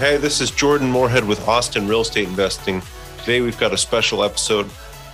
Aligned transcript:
Hey, 0.00 0.16
this 0.16 0.40
is 0.40 0.50
Jordan 0.50 0.90
Moorhead 0.90 1.26
with 1.26 1.46
Austin 1.46 1.86
Real 1.86 2.00
Estate 2.00 2.26
Investing. 2.26 2.80
Today 3.18 3.42
we've 3.42 3.58
got 3.58 3.74
a 3.74 3.76
special 3.76 4.24
episode. 4.24 4.66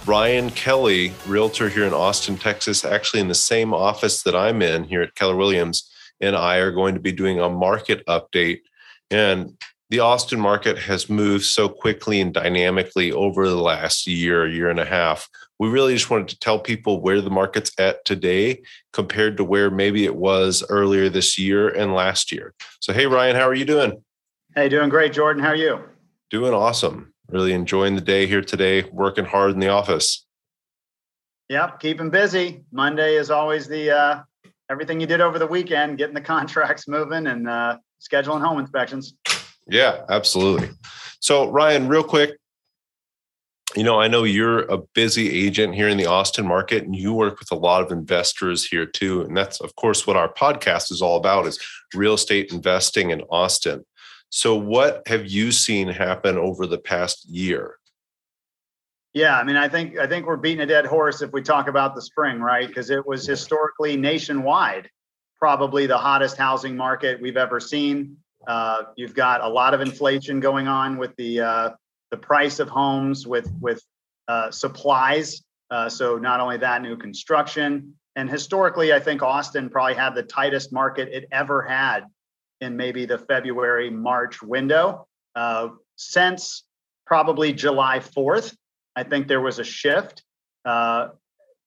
Ryan 0.06 0.48
Kelly, 0.50 1.12
realtor 1.26 1.68
here 1.68 1.86
in 1.86 1.92
Austin, 1.92 2.36
Texas, 2.36 2.84
actually 2.84 3.18
in 3.18 3.26
the 3.26 3.34
same 3.34 3.74
office 3.74 4.22
that 4.22 4.36
I'm 4.36 4.62
in 4.62 4.84
here 4.84 5.02
at 5.02 5.16
Keller 5.16 5.34
Williams, 5.34 5.90
and 6.20 6.36
I 6.36 6.58
are 6.58 6.70
going 6.70 6.94
to 6.94 7.00
be 7.00 7.10
doing 7.10 7.40
a 7.40 7.50
market 7.50 8.06
update. 8.06 8.60
And 9.10 9.60
the 9.90 9.98
Austin 9.98 10.38
market 10.38 10.78
has 10.78 11.10
moved 11.10 11.46
so 11.46 11.68
quickly 11.68 12.20
and 12.20 12.32
dynamically 12.32 13.10
over 13.10 13.48
the 13.48 13.60
last 13.60 14.06
year, 14.06 14.46
year 14.46 14.70
and 14.70 14.78
a 14.78 14.84
half. 14.84 15.28
We 15.58 15.68
really 15.68 15.94
just 15.94 16.10
wanted 16.10 16.28
to 16.28 16.38
tell 16.38 16.60
people 16.60 17.00
where 17.00 17.20
the 17.20 17.28
market's 17.28 17.72
at 17.80 18.04
today 18.04 18.62
compared 18.92 19.36
to 19.38 19.44
where 19.44 19.68
maybe 19.68 20.04
it 20.04 20.14
was 20.14 20.62
earlier 20.70 21.08
this 21.08 21.36
year 21.36 21.70
and 21.70 21.92
last 21.92 22.30
year. 22.30 22.54
So, 22.78 22.92
hey, 22.92 23.06
Ryan, 23.06 23.34
how 23.34 23.48
are 23.48 23.54
you 23.54 23.64
doing? 23.64 24.00
Hey, 24.56 24.70
doing 24.70 24.88
great, 24.88 25.12
Jordan. 25.12 25.42
How 25.42 25.50
are 25.50 25.54
you? 25.54 25.80
Doing 26.30 26.54
awesome. 26.54 27.12
Really 27.28 27.52
enjoying 27.52 27.94
the 27.94 28.00
day 28.00 28.26
here 28.26 28.40
today, 28.40 28.84
working 28.90 29.26
hard 29.26 29.50
in 29.50 29.60
the 29.60 29.68
office. 29.68 30.24
Yep, 31.50 31.78
keeping 31.78 32.08
busy. 32.08 32.64
Monday 32.72 33.16
is 33.16 33.30
always 33.30 33.68
the 33.68 33.90
uh, 33.90 34.22
everything 34.70 34.98
you 34.98 35.06
did 35.06 35.20
over 35.20 35.38
the 35.38 35.46
weekend, 35.46 35.98
getting 35.98 36.14
the 36.14 36.20
contracts 36.22 36.88
moving 36.88 37.26
and 37.26 37.46
uh, 37.46 37.76
scheduling 38.00 38.40
home 38.40 38.58
inspections. 38.58 39.12
Yeah, 39.68 40.04
absolutely. 40.08 40.70
So, 41.20 41.50
Ryan, 41.50 41.86
real 41.86 42.02
quick, 42.02 42.38
you 43.76 43.84
know, 43.84 44.00
I 44.00 44.08
know 44.08 44.24
you're 44.24 44.60
a 44.60 44.78
busy 44.78 45.44
agent 45.44 45.74
here 45.74 45.88
in 45.88 45.98
the 45.98 46.06
Austin 46.06 46.46
market 46.46 46.82
and 46.82 46.96
you 46.96 47.12
work 47.12 47.40
with 47.40 47.52
a 47.52 47.56
lot 47.56 47.82
of 47.82 47.92
investors 47.92 48.66
here 48.66 48.86
too. 48.86 49.20
And 49.20 49.36
that's, 49.36 49.60
of 49.60 49.76
course, 49.76 50.06
what 50.06 50.16
our 50.16 50.32
podcast 50.32 50.90
is 50.90 51.02
all 51.02 51.18
about 51.18 51.46
is 51.46 51.58
real 51.92 52.14
estate 52.14 52.52
investing 52.52 53.10
in 53.10 53.20
Austin. 53.28 53.84
So, 54.30 54.56
what 54.56 55.06
have 55.06 55.26
you 55.26 55.52
seen 55.52 55.88
happen 55.88 56.36
over 56.36 56.66
the 56.66 56.78
past 56.78 57.28
year? 57.28 57.78
Yeah, 59.14 59.38
I 59.38 59.44
mean, 59.44 59.56
I 59.56 59.68
think 59.68 59.98
I 59.98 60.06
think 60.06 60.26
we're 60.26 60.36
beating 60.36 60.60
a 60.60 60.66
dead 60.66 60.84
horse 60.84 61.22
if 61.22 61.32
we 61.32 61.40
talk 61.40 61.68
about 61.68 61.94
the 61.94 62.02
spring, 62.02 62.38
right? 62.40 62.68
Because 62.68 62.90
it 62.90 63.06
was 63.06 63.26
historically 63.26 63.96
nationwide, 63.96 64.90
probably 65.38 65.86
the 65.86 65.96
hottest 65.96 66.36
housing 66.36 66.76
market 66.76 67.20
we've 67.20 67.38
ever 67.38 67.58
seen. 67.58 68.18
Uh, 68.46 68.82
you've 68.96 69.14
got 69.14 69.40
a 69.40 69.48
lot 69.48 69.72
of 69.72 69.80
inflation 69.80 70.38
going 70.38 70.68
on 70.68 70.98
with 70.98 71.16
the 71.16 71.40
uh, 71.40 71.70
the 72.10 72.16
price 72.16 72.58
of 72.58 72.68
homes, 72.68 73.26
with 73.26 73.50
with 73.60 73.82
uh, 74.28 74.50
supplies. 74.50 75.42
Uh, 75.70 75.88
so 75.88 76.18
not 76.18 76.38
only 76.38 76.58
that, 76.58 76.82
new 76.82 76.96
construction, 76.96 77.94
and 78.16 78.28
historically, 78.28 78.92
I 78.92 79.00
think 79.00 79.22
Austin 79.22 79.70
probably 79.70 79.94
had 79.94 80.14
the 80.14 80.24
tightest 80.24 80.72
market 80.72 81.08
it 81.10 81.26
ever 81.32 81.62
had 81.62 82.04
in 82.60 82.76
maybe 82.76 83.06
the 83.06 83.18
February 83.18 83.90
March 83.90 84.42
window. 84.42 85.06
Uh, 85.34 85.68
since 85.96 86.64
probably 87.06 87.52
July 87.52 87.98
4th, 87.98 88.56
I 88.94 89.02
think 89.02 89.28
there 89.28 89.40
was 89.40 89.58
a 89.58 89.64
shift. 89.64 90.22
Uh, 90.64 91.08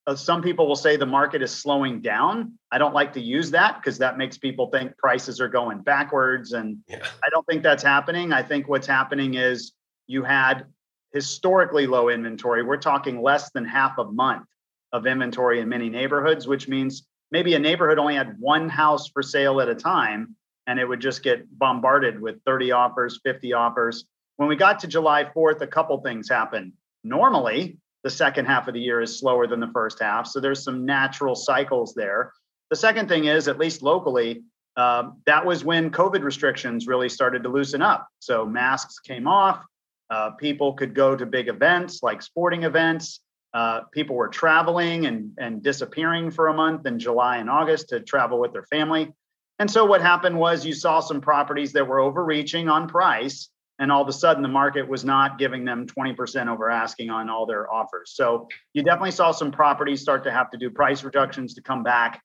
uh, 0.08 0.16
some 0.16 0.42
people 0.42 0.68
will 0.68 0.76
say 0.76 0.98
the 0.98 1.06
market 1.06 1.42
is 1.44 1.52
slowing 1.52 2.02
down. 2.02 2.54
I 2.72 2.80
don't 2.80 2.96
like 2.96 3.14
to 3.14 3.22
use 3.22 3.52
that 3.52 3.78
because 3.78 4.00
that 4.00 4.18
makes 4.18 4.38
people 4.38 4.68
think 4.68 4.98
prices 4.98 5.40
are 5.40 5.48
going 5.48 5.82
backwards. 5.82 6.54
And 6.54 6.80
yeah. 6.88 7.06
I 7.24 7.30
don't 7.30 7.46
think 7.46 7.62
that's 7.62 7.84
happening. 7.84 8.34
I 8.34 8.42
think 8.42 8.68
what's 8.68 8.88
happening 8.88 9.36
is 9.36 9.74
you 10.08 10.24
had 10.24 10.66
historically 11.14 11.86
low 11.86 12.10
inventory. 12.10 12.64
We're 12.64 12.78
talking 12.78 13.22
less 13.22 13.52
than 13.52 13.66
half 13.66 14.00
a 14.00 14.06
month 14.06 14.46
of 14.92 15.06
inventory 15.06 15.60
in 15.60 15.70
many 15.70 15.90
neighborhoods, 15.90 16.48
which 16.48 16.68
means 16.68 17.06
maybe 17.32 17.54
a 17.54 17.60
neighborhood 17.60 18.00
only 18.00 18.16
had 18.16 18.40
one 18.40 18.68
house 18.68 19.10
for 19.10 19.22
sale 19.22 19.62
at 19.62 19.70
a 19.70 19.76
time 19.76 20.36
and 20.70 20.80
it 20.80 20.88
would 20.88 21.02
just 21.02 21.24
get 21.24 21.48
bombarded 21.58 22.22
with 22.22 22.44
30 22.46 22.72
offers, 22.74 23.20
50 23.24 23.54
offers. 23.54 24.06
When 24.38 24.48
we 24.48 24.56
got 24.56 24.78
to 24.82 24.88
July 24.88 25.26
4th, 25.36 25.62
a 25.62 25.68
couple 25.68 26.00
things 26.02 26.30
happened. 26.30 26.74
Normally, 27.04 27.80
the 28.04 28.12
second 28.12 28.46
half 28.46 28.68
of 28.68 28.76
the 28.76 28.80
year 28.80 29.02
is 29.02 29.18
slower 29.18 29.48
than 29.48 29.60
the 29.60 29.72
first 29.74 30.00
half. 30.00 30.28
So 30.28 30.40
there's 30.40 30.64
some 30.64 30.86
natural 30.86 31.34
cycles 31.34 31.96
there. 31.96 32.34
The 32.70 32.76
second 32.76 33.10
thing 33.10 33.26
is, 33.26 33.48
at 33.48 33.58
least 33.58 33.82
locally, 33.82 34.44
uh, 34.78 35.10
that 35.26 35.44
was 35.44 35.66
when 35.66 35.90
COVID 35.90 36.22
restrictions 36.22 36.86
really 36.86 37.10
started 37.10 37.42
to 37.44 37.50
loosen 37.50 37.82
up. 37.82 38.08
So 38.20 38.46
masks 38.46 39.00
came 39.00 39.28
off. 39.28 39.66
Uh, 40.12 40.32
people 40.32 40.74
could 40.74 40.94
go 40.94 41.16
to 41.16 41.26
big 41.26 41.48
events 41.48 42.04
like 42.04 42.22
sporting 42.22 42.62
events. 42.62 43.22
Uh, 43.56 43.82
people 43.92 44.16
were 44.16 44.28
traveling 44.28 45.08
and, 45.08 45.32
and 45.40 45.64
disappearing 45.64 46.30
for 46.30 46.48
a 46.48 46.54
month 46.54 46.86
in 46.86 47.00
July 47.00 47.38
and 47.38 47.50
August 47.50 47.90
to 47.90 48.02
travel 48.02 48.40
with 48.40 48.54
their 48.54 48.66
family. 48.66 49.12
And 49.60 49.70
so 49.70 49.84
what 49.84 50.02
happened 50.02 50.38
was 50.38 50.66
you 50.66 50.74
saw 50.74 51.02
some 51.02 51.20
properties 51.20 51.74
that 51.74 51.86
were 51.86 52.00
overreaching 52.00 52.70
on 52.70 52.88
price, 52.88 53.50
and 53.78 53.92
all 53.92 54.02
of 54.02 54.08
a 54.08 54.14
sudden 54.14 54.42
the 54.42 54.50
market 54.50 54.88
was 54.88 55.04
not 55.04 55.38
giving 55.38 55.66
them 55.66 55.86
20% 55.86 56.48
over 56.48 56.70
asking 56.70 57.10
on 57.10 57.30
all 57.30 57.46
their 57.46 57.72
offers. 57.72 58.14
So 58.16 58.48
you 58.74 58.84
definitely 58.84 59.12
saw 59.12 59.32
some 59.32 59.52
properties 59.52 60.02
start 60.02 60.24
to 60.24 60.32
have 60.32 60.50
to 60.52 60.58
do 60.58 60.70
price 60.70 61.04
reductions 61.04 61.54
to 61.56 61.62
come 61.62 61.84
back 61.84 62.22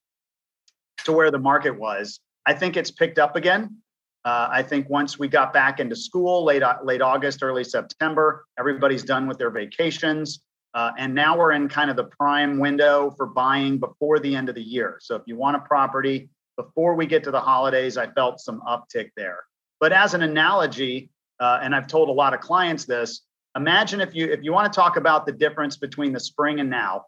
to 1.04 1.12
where 1.12 1.30
the 1.32 1.38
market 1.38 1.78
was. 1.78 2.20
I 2.46 2.54
think 2.54 2.76
it's 2.76 2.90
picked 2.90 3.18
up 3.18 3.36
again. 3.36 3.78
Uh, 4.24 4.48
I 4.50 4.62
think 4.62 4.88
once 4.88 5.18
we 5.18 5.28
got 5.28 5.52
back 5.52 5.80
into 5.80 5.96
school, 5.96 6.44
late 6.44 6.62
late 6.82 7.02
August, 7.02 7.42
early 7.42 7.64
September, 7.64 8.46
everybody's 8.58 9.02
done 9.02 9.26
with 9.26 9.38
their 9.38 9.50
vacations, 9.50 10.40
uh, 10.72 10.92
and 10.98 11.14
now 11.14 11.36
we're 11.36 11.52
in 11.52 11.68
kind 11.68 11.90
of 11.90 11.96
the 11.96 12.04
prime 12.04 12.58
window 12.58 13.12
for 13.16 13.26
buying 13.26 13.78
before 13.78 14.18
the 14.18 14.34
end 14.34 14.48
of 14.48 14.54
the 14.54 14.62
year. 14.62 14.98
So 15.00 15.14
if 15.14 15.22
you 15.26 15.36
want 15.36 15.56
a 15.56 15.60
property, 15.60 16.30
before 16.56 16.94
we 16.94 17.06
get 17.06 17.24
to 17.24 17.30
the 17.30 17.40
holidays, 17.40 17.96
I 17.96 18.08
felt 18.08 18.40
some 18.40 18.60
uptick 18.62 19.10
there. 19.16 19.40
But 19.80 19.92
as 19.92 20.14
an 20.14 20.22
analogy, 20.22 21.10
uh, 21.40 21.60
and 21.62 21.74
I've 21.74 21.86
told 21.86 22.08
a 22.08 22.12
lot 22.12 22.34
of 22.34 22.40
clients 22.40 22.84
this, 22.84 23.22
imagine 23.56 24.00
if 24.00 24.14
you 24.14 24.30
if 24.30 24.42
you 24.42 24.52
want 24.52 24.72
to 24.72 24.76
talk 24.76 24.96
about 24.96 25.26
the 25.26 25.32
difference 25.32 25.76
between 25.76 26.12
the 26.12 26.20
spring 26.20 26.60
and 26.60 26.70
now, 26.70 27.04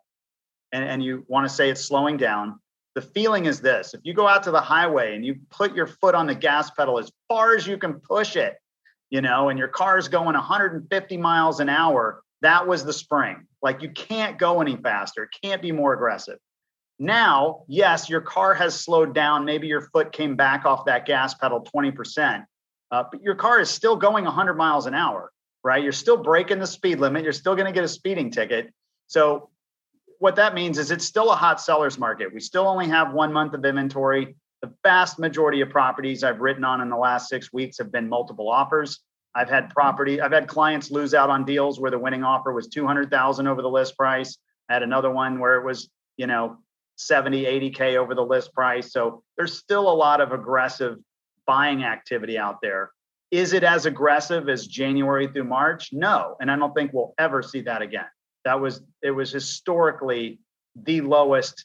and, 0.72 0.84
and 0.84 1.02
you 1.02 1.24
want 1.28 1.48
to 1.48 1.54
say 1.54 1.70
it's 1.70 1.84
slowing 1.84 2.16
down, 2.16 2.58
the 2.94 3.02
feeling 3.02 3.46
is 3.46 3.60
this 3.60 3.94
if 3.94 4.00
you 4.04 4.14
go 4.14 4.26
out 4.26 4.42
to 4.44 4.50
the 4.50 4.60
highway 4.60 5.14
and 5.14 5.24
you 5.24 5.36
put 5.50 5.74
your 5.74 5.86
foot 5.86 6.14
on 6.14 6.26
the 6.26 6.34
gas 6.34 6.70
pedal 6.70 6.98
as 6.98 7.10
far 7.28 7.54
as 7.54 7.66
you 7.66 7.78
can 7.78 7.94
push 7.94 8.36
it, 8.36 8.56
you 9.10 9.20
know, 9.20 9.48
and 9.48 9.58
your 9.58 9.68
car's 9.68 10.08
going 10.08 10.34
150 10.34 11.16
miles 11.18 11.60
an 11.60 11.68
hour, 11.68 12.22
that 12.42 12.66
was 12.66 12.84
the 12.84 12.92
spring. 12.92 13.46
Like 13.62 13.82
you 13.82 13.90
can't 13.90 14.38
go 14.38 14.60
any 14.60 14.76
faster, 14.76 15.28
can't 15.42 15.62
be 15.62 15.72
more 15.72 15.92
aggressive. 15.92 16.38
Now, 16.98 17.64
yes, 17.68 18.08
your 18.08 18.22
car 18.22 18.54
has 18.54 18.78
slowed 18.78 19.14
down. 19.14 19.44
Maybe 19.44 19.66
your 19.66 19.82
foot 19.82 20.12
came 20.12 20.34
back 20.34 20.64
off 20.64 20.86
that 20.86 21.04
gas 21.04 21.34
pedal 21.34 21.60
20%, 21.60 22.44
uh, 22.90 23.04
but 23.10 23.22
your 23.22 23.34
car 23.34 23.60
is 23.60 23.68
still 23.68 23.96
going 23.96 24.24
100 24.24 24.54
miles 24.54 24.86
an 24.86 24.94
hour, 24.94 25.30
right? 25.62 25.82
You're 25.82 25.92
still 25.92 26.16
breaking 26.16 26.58
the 26.58 26.66
speed 26.66 26.98
limit. 26.98 27.22
You're 27.22 27.32
still 27.32 27.54
going 27.54 27.66
to 27.66 27.72
get 27.72 27.84
a 27.84 27.88
speeding 27.88 28.30
ticket. 28.30 28.72
So, 29.08 29.50
what 30.18 30.36
that 30.36 30.54
means 30.54 30.78
is 30.78 30.90
it's 30.90 31.04
still 31.04 31.30
a 31.30 31.36
hot 31.36 31.60
seller's 31.60 31.98
market. 31.98 32.32
We 32.32 32.40
still 32.40 32.66
only 32.66 32.88
have 32.88 33.12
one 33.12 33.34
month 33.34 33.52
of 33.52 33.62
inventory. 33.62 34.34
The 34.62 34.72
vast 34.82 35.18
majority 35.18 35.60
of 35.60 35.68
properties 35.68 36.24
I've 36.24 36.40
written 36.40 36.64
on 36.64 36.80
in 36.80 36.88
the 36.88 36.96
last 36.96 37.28
six 37.28 37.52
weeks 37.52 37.76
have 37.76 37.92
been 37.92 38.08
multiple 38.08 38.48
offers. 38.48 39.00
I've 39.34 39.50
had 39.50 39.68
property, 39.68 40.22
I've 40.22 40.32
had 40.32 40.48
clients 40.48 40.90
lose 40.90 41.12
out 41.12 41.28
on 41.28 41.44
deals 41.44 41.78
where 41.78 41.90
the 41.90 41.98
winning 41.98 42.24
offer 42.24 42.54
was 42.54 42.68
200,000 42.68 43.46
over 43.46 43.60
the 43.60 43.68
list 43.68 43.94
price. 43.94 44.38
I 44.70 44.72
had 44.72 44.82
another 44.82 45.10
one 45.10 45.38
where 45.38 45.60
it 45.60 45.64
was, 45.66 45.90
you 46.16 46.26
know, 46.26 46.56
70, 46.96 47.44
80K 47.44 47.96
over 47.96 48.14
the 48.14 48.24
list 48.24 48.52
price. 48.52 48.92
So 48.92 49.22
there's 49.36 49.56
still 49.56 49.88
a 49.88 49.94
lot 49.94 50.20
of 50.20 50.32
aggressive 50.32 50.98
buying 51.46 51.84
activity 51.84 52.38
out 52.38 52.60
there. 52.60 52.90
Is 53.30 53.52
it 53.52 53.64
as 53.64 53.86
aggressive 53.86 54.48
as 54.48 54.66
January 54.66 55.28
through 55.28 55.44
March? 55.44 55.92
No. 55.92 56.36
And 56.40 56.50
I 56.50 56.56
don't 56.56 56.74
think 56.74 56.92
we'll 56.92 57.14
ever 57.18 57.42
see 57.42 57.62
that 57.62 57.82
again. 57.82 58.06
That 58.44 58.60
was, 58.60 58.82
it 59.02 59.10
was 59.10 59.32
historically 59.32 60.38
the 60.74 61.00
lowest 61.00 61.64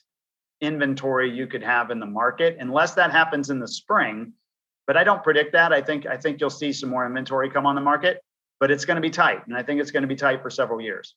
inventory 0.60 1.30
you 1.30 1.46
could 1.46 1.62
have 1.62 1.90
in 1.90 2.00
the 2.00 2.06
market, 2.06 2.56
unless 2.60 2.94
that 2.94 3.10
happens 3.10 3.50
in 3.50 3.60
the 3.60 3.68
spring. 3.68 4.32
But 4.86 4.96
I 4.96 5.04
don't 5.04 5.22
predict 5.22 5.52
that. 5.52 5.72
I 5.72 5.80
think, 5.80 6.06
I 6.06 6.16
think 6.16 6.40
you'll 6.40 6.50
see 6.50 6.72
some 6.72 6.90
more 6.90 7.06
inventory 7.06 7.50
come 7.50 7.66
on 7.66 7.76
the 7.76 7.80
market, 7.80 8.20
but 8.58 8.70
it's 8.70 8.84
going 8.84 8.96
to 8.96 9.00
be 9.00 9.10
tight. 9.10 9.46
And 9.46 9.56
I 9.56 9.62
think 9.62 9.80
it's 9.80 9.92
going 9.92 10.02
to 10.02 10.08
be 10.08 10.16
tight 10.16 10.42
for 10.42 10.50
several 10.50 10.80
years. 10.80 11.14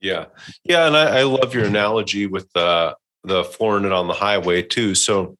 Yeah. 0.00 0.26
Yeah. 0.64 0.86
And 0.86 0.96
I, 0.96 1.20
I 1.20 1.22
love 1.22 1.54
your 1.54 1.64
analogy 1.64 2.26
with 2.26 2.54
uh, 2.56 2.94
the 3.24 3.44
flooring 3.44 3.84
it 3.84 3.92
on 3.92 4.08
the 4.08 4.14
highway 4.14 4.62
too. 4.62 4.94
So 4.94 5.36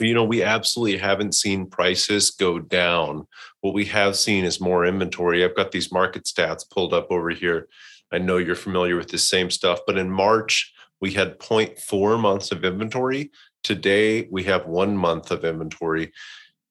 you 0.00 0.14
know, 0.14 0.24
we 0.24 0.42
absolutely 0.42 0.98
haven't 0.98 1.34
seen 1.34 1.66
prices 1.66 2.30
go 2.30 2.58
down. 2.58 3.26
What 3.60 3.74
we 3.74 3.84
have 3.86 4.16
seen 4.16 4.44
is 4.44 4.60
more 4.60 4.84
inventory. 4.84 5.44
I've 5.44 5.56
got 5.56 5.72
these 5.72 5.92
market 5.92 6.24
stats 6.24 6.68
pulled 6.68 6.92
up 6.92 7.10
over 7.10 7.30
here. 7.30 7.68
I 8.12 8.18
know 8.18 8.36
you're 8.36 8.54
familiar 8.54 8.96
with 8.96 9.08
the 9.08 9.18
same 9.18 9.50
stuff, 9.50 9.80
but 9.86 9.98
in 9.98 10.10
March, 10.10 10.72
we 11.00 11.12
had 11.12 11.38
0.4 11.38 12.20
months 12.20 12.52
of 12.52 12.64
inventory. 12.64 13.30
Today, 13.64 14.28
we 14.30 14.44
have 14.44 14.66
one 14.66 14.96
month 14.96 15.30
of 15.30 15.44
inventory. 15.44 16.12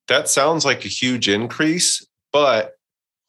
That 0.07 0.30
sounds 0.30 0.66
like 0.66 0.86
a 0.86 0.89
huge 0.89 1.27
increase, 1.27 2.06
but 2.31 2.75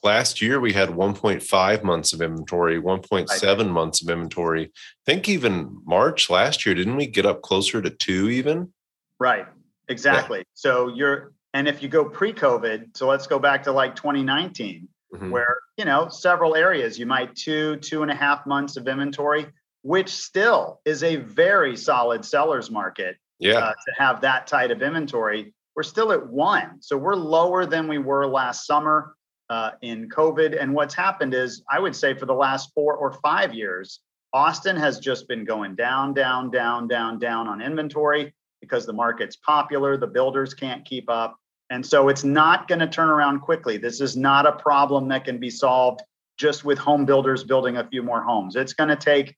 last 0.07 0.41
year 0.41 0.61
we 0.61 0.73
had 0.73 0.89
1.5 0.89 1.83
months 1.83 2.13
of 2.13 2.23
inventory 2.23 2.81
1.7 2.81 3.69
months 3.69 4.01
of 4.03 4.09
inventory. 4.09 4.67
I 4.67 4.71
think 5.05 5.29
even 5.29 5.83
march 5.85 6.31
last 6.31 6.65
year 6.65 6.77
didn't 6.77 6.97
we 6.97 7.07
get 7.07 7.27
up 7.27 7.43
closer 7.43 7.83
to 7.83 7.91
two 7.91 8.31
even? 8.31 8.73
Right 9.19 9.47
exactly. 9.89 10.39
Yeah. 10.39 10.45
so 10.55 10.89
you're 10.95 11.33
and 11.55 11.67
if 11.67 11.83
you 11.83 11.89
go 11.89 12.05
pre-covid 12.05 12.97
so 12.97 13.09
let's 13.09 13.27
go 13.27 13.39
back 13.39 13.65
to 13.65 13.73
like 13.73 13.97
2019 13.97 14.89
mm-hmm. 15.13 15.31
where 15.31 15.59
you 15.77 15.85
know 15.85 16.09
several 16.09 16.55
areas 16.55 16.99
you 16.99 17.07
might 17.07 17.35
two 17.35 17.77
two 17.77 18.03
and 18.03 18.11
a 18.11 18.15
half 18.15 18.47
months 18.47 18.77
of 18.77 18.87
inventory 18.87 19.47
which 19.83 20.11
still 20.11 20.81
is 20.85 21.03
a 21.03 21.17
very 21.17 21.77
solid 21.77 22.25
seller's 22.25 22.71
market 22.71 23.17
yeah. 23.39 23.59
uh, 23.59 23.73
to 23.73 23.93
have 23.97 24.21
that 24.23 24.47
tight 24.47 24.71
of 24.71 24.83
inventory. 24.83 25.53
We're 25.75 25.83
still 25.83 26.13
at 26.13 26.25
one 26.29 26.81
so 26.81 26.97
we're 26.97 27.17
lower 27.17 27.67
than 27.67 27.89
we 27.89 27.99
were 27.99 28.27
last 28.27 28.67
summer 28.67 29.16
uh, 29.51 29.73
in 29.83 30.09
COVID. 30.09 30.61
And 30.61 30.75
what's 30.75 30.95
happened 30.95 31.35
is, 31.35 31.63
I 31.71 31.79
would 31.79 31.95
say 31.95 32.15
for 32.15 32.27
the 32.27 32.35
last 32.35 32.73
four 32.75 32.97
or 32.97 33.13
five 33.13 33.55
years, 33.55 34.01
Austin 34.33 34.77
has 34.77 34.99
just 34.99 35.29
been 35.29 35.45
going 35.45 35.75
down, 35.75 36.15
down, 36.15 36.51
down, 36.51 36.89
down, 36.89 37.19
down 37.19 37.49
on 37.49 37.63
inventory 37.63 38.35
because 38.61 38.87
the 38.87 38.93
market's 38.93 39.37
popular, 39.37 39.97
the 39.97 40.07
builders 40.07 40.55
can't 40.55 40.85
keep 40.85 41.09
up. 41.09 41.37
And 41.71 41.85
so 41.85 42.09
it's 42.09 42.25
not 42.25 42.69
going 42.69 42.79
to 42.81 42.87
turn 42.87 43.09
around 43.09 43.41
quickly. 43.41 43.77
This 43.77 44.01
is 44.01 44.17
not 44.17 44.47
a 44.47 44.53
problem 44.53 45.09
that 45.09 45.25
can 45.25 45.39
be 45.39 45.51
solved 45.51 46.03
just 46.37 46.65
with 46.65 46.79
home 46.79 47.05
builders 47.05 47.45
building 47.45 47.77
a 47.77 47.89
few 47.89 48.03
more 48.03 48.23
homes. 48.23 48.57
It's 48.57 48.75
going 48.75 48.91
to 48.91 48.97
take 48.97 49.35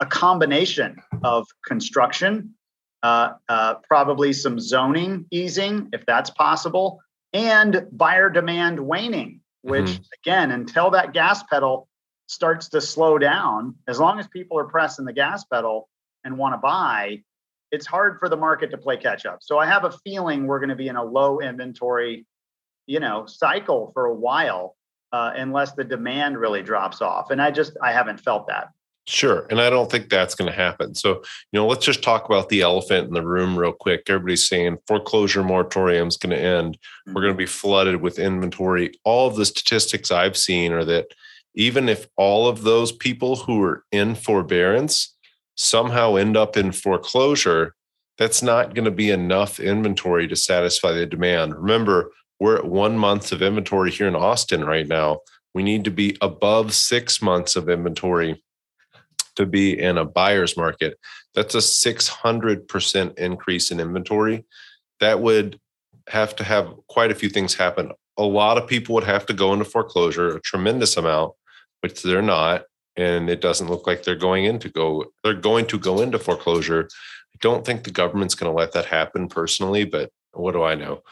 a 0.00 0.06
combination 0.06 0.96
of 1.22 1.46
construction, 1.66 2.54
uh, 3.02 3.32
uh, 3.48 3.74
probably 3.86 4.32
some 4.32 4.58
zoning 4.58 5.26
easing, 5.30 5.88
if 5.92 6.06
that's 6.06 6.30
possible, 6.30 7.00
and 7.32 7.86
buyer 7.92 8.30
demand 8.30 8.80
waning 8.80 9.40
which 9.62 9.86
mm-hmm. 9.86 10.02
again, 10.22 10.50
until 10.50 10.90
that 10.90 11.12
gas 11.12 11.42
pedal 11.42 11.88
starts 12.26 12.68
to 12.70 12.80
slow 12.80 13.18
down, 13.18 13.74
as 13.86 13.98
long 13.98 14.18
as 14.18 14.26
people 14.28 14.58
are 14.58 14.64
pressing 14.64 15.04
the 15.04 15.12
gas 15.12 15.44
pedal 15.44 15.88
and 16.24 16.36
want 16.36 16.54
to 16.54 16.58
buy, 16.58 17.22
it's 17.70 17.86
hard 17.86 18.18
for 18.18 18.28
the 18.28 18.36
market 18.36 18.70
to 18.70 18.78
play 18.78 18.96
catch 18.96 19.26
up. 19.26 19.38
So 19.42 19.58
I 19.58 19.66
have 19.66 19.84
a 19.84 19.92
feeling 20.04 20.46
we're 20.46 20.58
going 20.58 20.68
to 20.70 20.76
be 20.76 20.88
in 20.88 20.96
a 20.96 21.04
low 21.04 21.40
inventory, 21.40 22.26
you 22.86 23.00
know, 23.00 23.26
cycle 23.26 23.90
for 23.92 24.06
a 24.06 24.14
while, 24.14 24.76
uh, 25.12 25.32
unless 25.34 25.72
the 25.72 25.84
demand 25.84 26.38
really 26.38 26.62
drops 26.62 27.02
off. 27.02 27.30
And 27.30 27.40
I 27.40 27.50
just 27.50 27.76
I 27.82 27.92
haven't 27.92 28.20
felt 28.20 28.48
that. 28.48 28.70
Sure. 29.08 29.46
And 29.48 29.58
I 29.58 29.70
don't 29.70 29.90
think 29.90 30.10
that's 30.10 30.34
going 30.34 30.50
to 30.50 30.56
happen. 30.56 30.94
So, 30.94 31.22
you 31.50 31.58
know, 31.58 31.66
let's 31.66 31.86
just 31.86 32.02
talk 32.02 32.26
about 32.26 32.50
the 32.50 32.60
elephant 32.60 33.08
in 33.08 33.14
the 33.14 33.26
room 33.26 33.58
real 33.58 33.72
quick. 33.72 34.02
Everybody's 34.06 34.46
saying 34.46 34.76
foreclosure 34.86 35.42
moratorium 35.42 36.08
is 36.08 36.18
going 36.18 36.36
to 36.36 36.42
end. 36.42 36.76
We're 37.06 37.22
going 37.22 37.28
to 37.28 37.30
mm-hmm. 37.30 37.38
be 37.38 37.46
flooded 37.46 38.02
with 38.02 38.18
inventory. 38.18 38.92
All 39.04 39.26
of 39.26 39.36
the 39.36 39.46
statistics 39.46 40.10
I've 40.10 40.36
seen 40.36 40.72
are 40.72 40.84
that 40.84 41.06
even 41.54 41.88
if 41.88 42.06
all 42.18 42.48
of 42.48 42.64
those 42.64 42.92
people 42.92 43.36
who 43.36 43.62
are 43.62 43.82
in 43.92 44.14
forbearance 44.14 45.16
somehow 45.54 46.16
end 46.16 46.36
up 46.36 46.58
in 46.58 46.70
foreclosure, 46.70 47.74
that's 48.18 48.42
not 48.42 48.74
going 48.74 48.84
to 48.84 48.90
be 48.90 49.10
enough 49.10 49.58
inventory 49.58 50.28
to 50.28 50.36
satisfy 50.36 50.92
the 50.92 51.06
demand. 51.06 51.54
Remember, 51.54 52.12
we're 52.40 52.58
at 52.58 52.66
one 52.66 52.98
month 52.98 53.32
of 53.32 53.40
inventory 53.40 53.90
here 53.90 54.06
in 54.06 54.14
Austin 54.14 54.66
right 54.66 54.86
now. 54.86 55.20
We 55.54 55.62
need 55.62 55.84
to 55.84 55.90
be 55.90 56.18
above 56.20 56.74
six 56.74 57.22
months 57.22 57.56
of 57.56 57.70
inventory 57.70 58.42
to 59.38 59.46
be 59.46 59.78
in 59.78 59.96
a 59.96 60.04
buyer's 60.04 60.56
market, 60.56 60.98
that's 61.32 61.54
a 61.54 61.58
600% 61.58 63.18
increase 63.18 63.70
in 63.70 63.78
inventory. 63.78 64.44
That 64.98 65.20
would 65.20 65.60
have 66.08 66.34
to 66.36 66.44
have 66.44 66.74
quite 66.88 67.12
a 67.12 67.14
few 67.14 67.28
things 67.28 67.54
happen. 67.54 67.92
A 68.16 68.24
lot 68.24 68.58
of 68.58 68.66
people 68.66 68.96
would 68.96 69.04
have 69.04 69.26
to 69.26 69.32
go 69.32 69.52
into 69.52 69.64
foreclosure, 69.64 70.34
a 70.34 70.40
tremendous 70.40 70.96
amount, 70.96 71.34
which 71.82 72.02
they're 72.02 72.20
not. 72.20 72.64
And 72.96 73.30
it 73.30 73.40
doesn't 73.40 73.68
look 73.70 73.86
like 73.86 74.02
they're 74.02 74.16
going 74.16 74.44
into 74.44 74.68
go, 74.68 75.04
they're 75.22 75.34
going 75.34 75.66
to 75.66 75.78
go 75.78 76.00
into 76.00 76.18
foreclosure. 76.18 76.88
I 77.32 77.38
don't 77.40 77.64
think 77.64 77.84
the 77.84 77.92
government's 77.92 78.34
going 78.34 78.50
to 78.50 78.58
let 78.58 78.72
that 78.72 78.86
happen 78.86 79.28
personally, 79.28 79.84
but 79.84 80.10
what 80.32 80.52
do 80.52 80.64
I 80.64 80.74
know? 80.74 81.02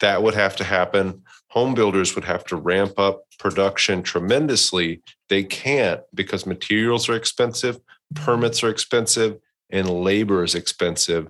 That 0.00 0.22
would 0.22 0.34
have 0.34 0.56
to 0.56 0.64
happen. 0.64 1.22
Home 1.48 1.74
builders 1.74 2.14
would 2.14 2.24
have 2.24 2.44
to 2.46 2.56
ramp 2.56 2.98
up 2.98 3.22
production 3.38 4.02
tremendously. 4.02 5.02
They 5.28 5.42
can't 5.42 6.00
because 6.14 6.46
materials 6.46 7.08
are 7.08 7.16
expensive, 7.16 7.78
permits 8.14 8.62
are 8.62 8.70
expensive, 8.70 9.38
and 9.70 9.88
labor 9.88 10.44
is 10.44 10.54
expensive. 10.54 11.28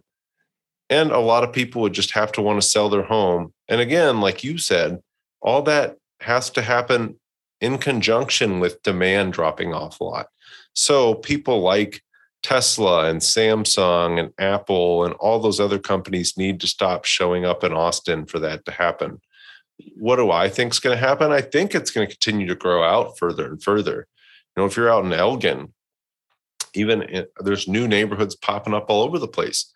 And 0.89 1.11
a 1.11 1.19
lot 1.19 1.45
of 1.45 1.53
people 1.53 1.83
would 1.83 1.93
just 1.93 2.13
have 2.13 2.33
to 2.33 2.43
want 2.43 2.61
to 2.61 2.67
sell 2.67 2.89
their 2.89 3.03
home. 3.03 3.53
And 3.69 3.81
again, 3.81 4.21
like 4.21 4.45
you 4.45 4.59
said, 4.59 5.01
all 5.41 5.63
that 5.63 5.97
has 6.21 6.51
to 6.51 6.63
happen 6.63 7.19
in 7.61 7.79
conjunction 7.79 8.61
with 8.61 8.83
demand 8.83 9.33
dropping 9.33 9.73
off 9.73 10.01
a 10.01 10.05
lot. 10.05 10.27
So 10.75 11.15
people 11.15 11.61
like 11.61 12.03
Tesla 12.47 13.11
and 13.11 13.21
Samsung 13.21 14.21
and 14.21 14.33
Apple 14.39 15.05
and 15.05 15.15
all 15.15 15.41
those 15.41 15.59
other 15.59 15.79
companies 15.79 16.37
need 16.37 16.61
to 16.61 16.67
stop 16.67 17.05
showing 17.05 17.45
up 17.45 17.65
in 17.65 17.73
Austin 17.73 18.27
for 18.27 18.39
that 18.39 18.65
to 18.67 18.71
happen 18.71 19.21
what 19.97 20.17
do 20.17 20.31
I 20.31 20.49
think 20.49 20.73
is 20.73 20.81
going 20.81 20.97
to 20.97 21.07
happen? 21.07 21.33
I 21.33 21.41
think 21.41 21.75
it's 21.75 21.91
going 21.91 22.07
to 22.07 22.13
continue 22.13 22.47
to 22.47 22.55
grow 22.55 22.83
out 22.83 23.19
further 23.19 23.47
and 23.47 23.63
further. 23.63 24.07
You 24.57 24.63
know, 24.63 24.67
if 24.67 24.77
you're 24.77 24.93
out 24.93 25.05
in 25.05 25.13
Elgin, 25.13 25.73
even 26.75 27.03
in, 27.03 27.27
there's 27.41 27.69
new 27.69 27.87
neighborhoods 27.87 28.35
popping 28.35 28.75
up 28.75 28.87
all 28.89 29.03
over 29.03 29.19
the 29.19 29.29
place. 29.29 29.73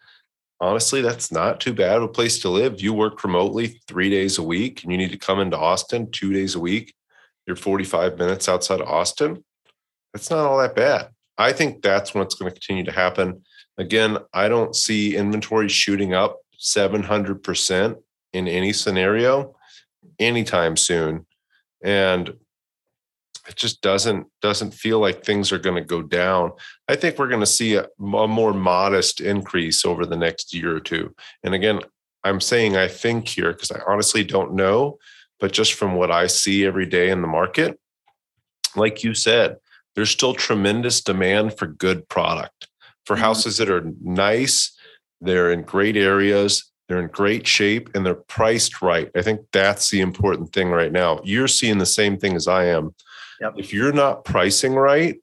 Honestly, 0.61 1.01
that's 1.01 1.33
not 1.33 1.61
too 1.61 1.73
bad 1.73 1.97
of 1.97 2.03
a 2.03 2.09
place 2.09 2.39
to 2.41 2.51
live. 2.51 2.81
You 2.81 2.93
work 2.93 3.23
remotely 3.25 3.81
three 3.87 4.11
days 4.11 4.39
a 4.39 4.43
week 4.43 4.83
and 4.83 4.93
you 4.93 4.99
need 4.99 5.13
to 5.13 5.19
come 5.19 5.41
into 5.41 5.59
Austin 5.59 6.11
two 6.11 6.33
days 6.33 6.55
a 6.55 6.61
week. 6.61 6.95
You're 7.47 7.57
45 7.57 8.19
minutes 8.19 8.49
outside 8.49 8.81
of 8.81 8.89
Austin. 8.89 9.43
That's 10.13 10.31
not 10.31 10.47
all 10.47 10.59
that 10.59 10.75
bad. 10.75 11.09
I 11.41 11.55
think 11.55 11.81
that's 11.81 12.15
what's 12.15 12.35
going 12.35 12.53
to 12.53 12.61
continue 12.61 12.85
to 12.85 12.93
happen. 12.93 13.43
Again, 13.79 14.19
I 14.35 14.49
don't 14.49 14.77
see 14.77 15.17
inventory 15.17 15.71
shooting 15.71 16.13
up 16.13 16.39
700% 16.61 17.97
in 18.35 18.47
any 18.47 18.75
scenario 18.75 19.57
anytime 20.19 20.77
soon. 20.77 21.27
And 21.83 22.29
it 23.49 23.57
just 23.57 23.81
doesn't 23.81 24.27
doesn't 24.43 24.75
feel 24.75 25.01
like 25.01 25.25
things 25.25 25.51
are 25.51 25.59
going 25.59 25.77
to 25.77 25.87
go 25.87 26.03
down. 26.03 26.53
I 26.89 26.97
think 26.97 27.19
we're 27.19 27.29
going 27.29 27.41
to 27.41 27.47
see 27.47 27.75
a, 27.75 27.85
a, 27.85 28.29
more 28.29 28.53
modest 28.53 29.23
increase 29.23 29.87
over 29.87 30.05
the 30.05 30.19
next 30.19 30.53
year 30.53 30.77
or 30.77 30.81
two. 30.81 31.15
And 31.43 31.55
again, 31.55 31.81
I'm 32.23 32.43
saying 32.43 32.77
I 32.77 32.87
think 32.87 33.29
here 33.29 33.55
because 33.55 33.71
I 33.71 33.81
honestly 33.89 34.25
don't 34.25 34.53
know, 34.53 34.99
but 35.41 35.53
just 35.53 35.73
from 35.73 35.95
what 35.95 36.11
I 36.11 36.27
see 36.27 36.67
every 36.67 36.85
day 36.85 37.09
in 37.09 37.23
the 37.23 37.29
market, 37.29 37.81
like 38.77 39.03
you 39.03 39.15
said, 39.15 39.57
there's 39.95 40.11
still 40.11 40.35
tremendous 40.35 41.01
demand 41.01 41.57
for 41.59 41.67
good 41.67 42.09
product, 42.09 42.69
for 43.05 43.17
mm-hmm. 43.17 43.25
houses 43.25 43.57
that 43.59 43.71
are 43.71 43.91
nice, 44.03 44.77
they're 45.21 45.53
in 45.53 45.63
great 45.63 45.97
areas, 45.97 46.71
they're 46.89 47.01
in 47.01 47.09
great 47.09 47.47
shape 47.47 47.91
and 47.95 48.05
they're 48.05 48.15
priced 48.15 48.83
right. 48.83 49.11
I 49.15 49.23
think 49.23 49.43
that's 49.53 49.91
the 49.91 50.01
important 50.01 50.53
thing 50.53 50.71
right 50.71 50.91
now. 50.91 51.21
You're 51.23 51.49
seeing 51.49 51.79
the 51.79 51.87
same 51.87 52.19
thing 52.19 52.35
as 52.35 52.49
I 52.49 52.65
am. 52.65 52.95
Yep. 53.41 53.55
If 53.59 53.73
you're 53.73 53.93
not 53.93 54.25
pricing 54.25 54.75
right, 54.75 55.15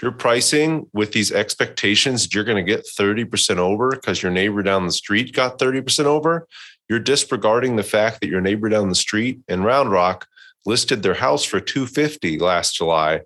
if 0.00 0.02
you're 0.02 0.12
pricing 0.12 0.86
with 0.94 1.12
these 1.12 1.30
expectations, 1.30 2.32
you're 2.34 2.42
going 2.44 2.64
to 2.64 2.72
get 2.72 2.86
30% 2.86 3.58
over 3.58 3.90
because 3.90 4.22
your 4.22 4.32
neighbor 4.32 4.62
down 4.62 4.86
the 4.86 4.92
street 4.92 5.34
got 5.34 5.58
30% 5.58 6.06
over, 6.06 6.48
you're 6.88 6.98
disregarding 6.98 7.76
the 7.76 7.82
fact 7.82 8.20
that 8.20 8.30
your 8.30 8.40
neighbor 8.40 8.70
down 8.70 8.88
the 8.88 8.94
street 8.94 9.40
in 9.46 9.62
Round 9.62 9.92
Rock 9.92 10.26
listed 10.64 11.02
their 11.02 11.12
house 11.12 11.44
for 11.44 11.60
250 11.60 12.38
last 12.38 12.76
July. 12.76 13.20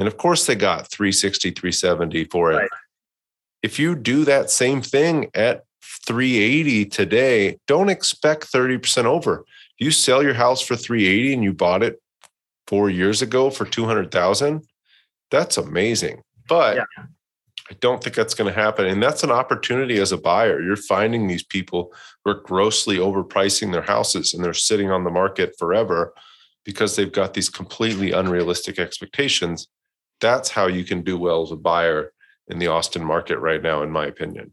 And 0.00 0.08
of 0.08 0.16
course 0.16 0.46
they 0.46 0.56
got 0.56 0.90
360, 0.90 1.50
370 1.52 2.24
for 2.24 2.52
it. 2.52 2.56
Right. 2.56 2.70
If 3.62 3.78
you 3.78 3.94
do 3.94 4.24
that 4.24 4.50
same 4.50 4.80
thing 4.80 5.30
at 5.34 5.64
380 6.06 6.86
today, 6.86 7.58
don't 7.66 7.90
expect 7.90 8.50
30% 8.50 9.04
over. 9.04 9.44
You 9.78 9.90
sell 9.90 10.22
your 10.22 10.34
house 10.34 10.62
for 10.62 10.74
380 10.74 11.34
and 11.34 11.44
you 11.44 11.52
bought 11.52 11.82
it 11.82 12.00
four 12.66 12.88
years 12.88 13.20
ago 13.20 13.50
for 13.50 13.66
200,000, 13.66 14.66
that's 15.30 15.56
amazing. 15.56 16.22
But 16.48 16.76
yeah. 16.76 16.84
I 17.70 17.74
don't 17.80 18.02
think 18.02 18.16
that's 18.16 18.34
going 18.34 18.52
to 18.52 18.58
happen. 18.58 18.86
And 18.86 19.02
that's 19.02 19.22
an 19.22 19.30
opportunity 19.30 19.98
as 19.98 20.12
a 20.12 20.18
buyer. 20.18 20.60
You're 20.60 20.76
finding 20.76 21.26
these 21.26 21.44
people 21.44 21.92
who 22.24 22.32
are 22.32 22.40
grossly 22.42 22.96
overpricing 22.96 23.72
their 23.72 23.82
houses 23.82 24.32
and 24.32 24.42
they're 24.42 24.54
sitting 24.54 24.90
on 24.90 25.04
the 25.04 25.10
market 25.10 25.54
forever 25.58 26.14
because 26.64 26.96
they've 26.96 27.12
got 27.12 27.34
these 27.34 27.48
completely 27.48 28.12
unrealistic 28.12 28.78
expectations. 28.78 29.68
That's 30.20 30.50
how 30.50 30.66
you 30.66 30.84
can 30.84 31.02
do 31.02 31.18
well 31.18 31.42
as 31.42 31.50
a 31.50 31.56
buyer 31.56 32.12
in 32.48 32.58
the 32.58 32.66
Austin 32.66 33.04
market 33.04 33.38
right 33.38 33.62
now, 33.62 33.82
in 33.82 33.90
my 33.90 34.06
opinion. 34.06 34.52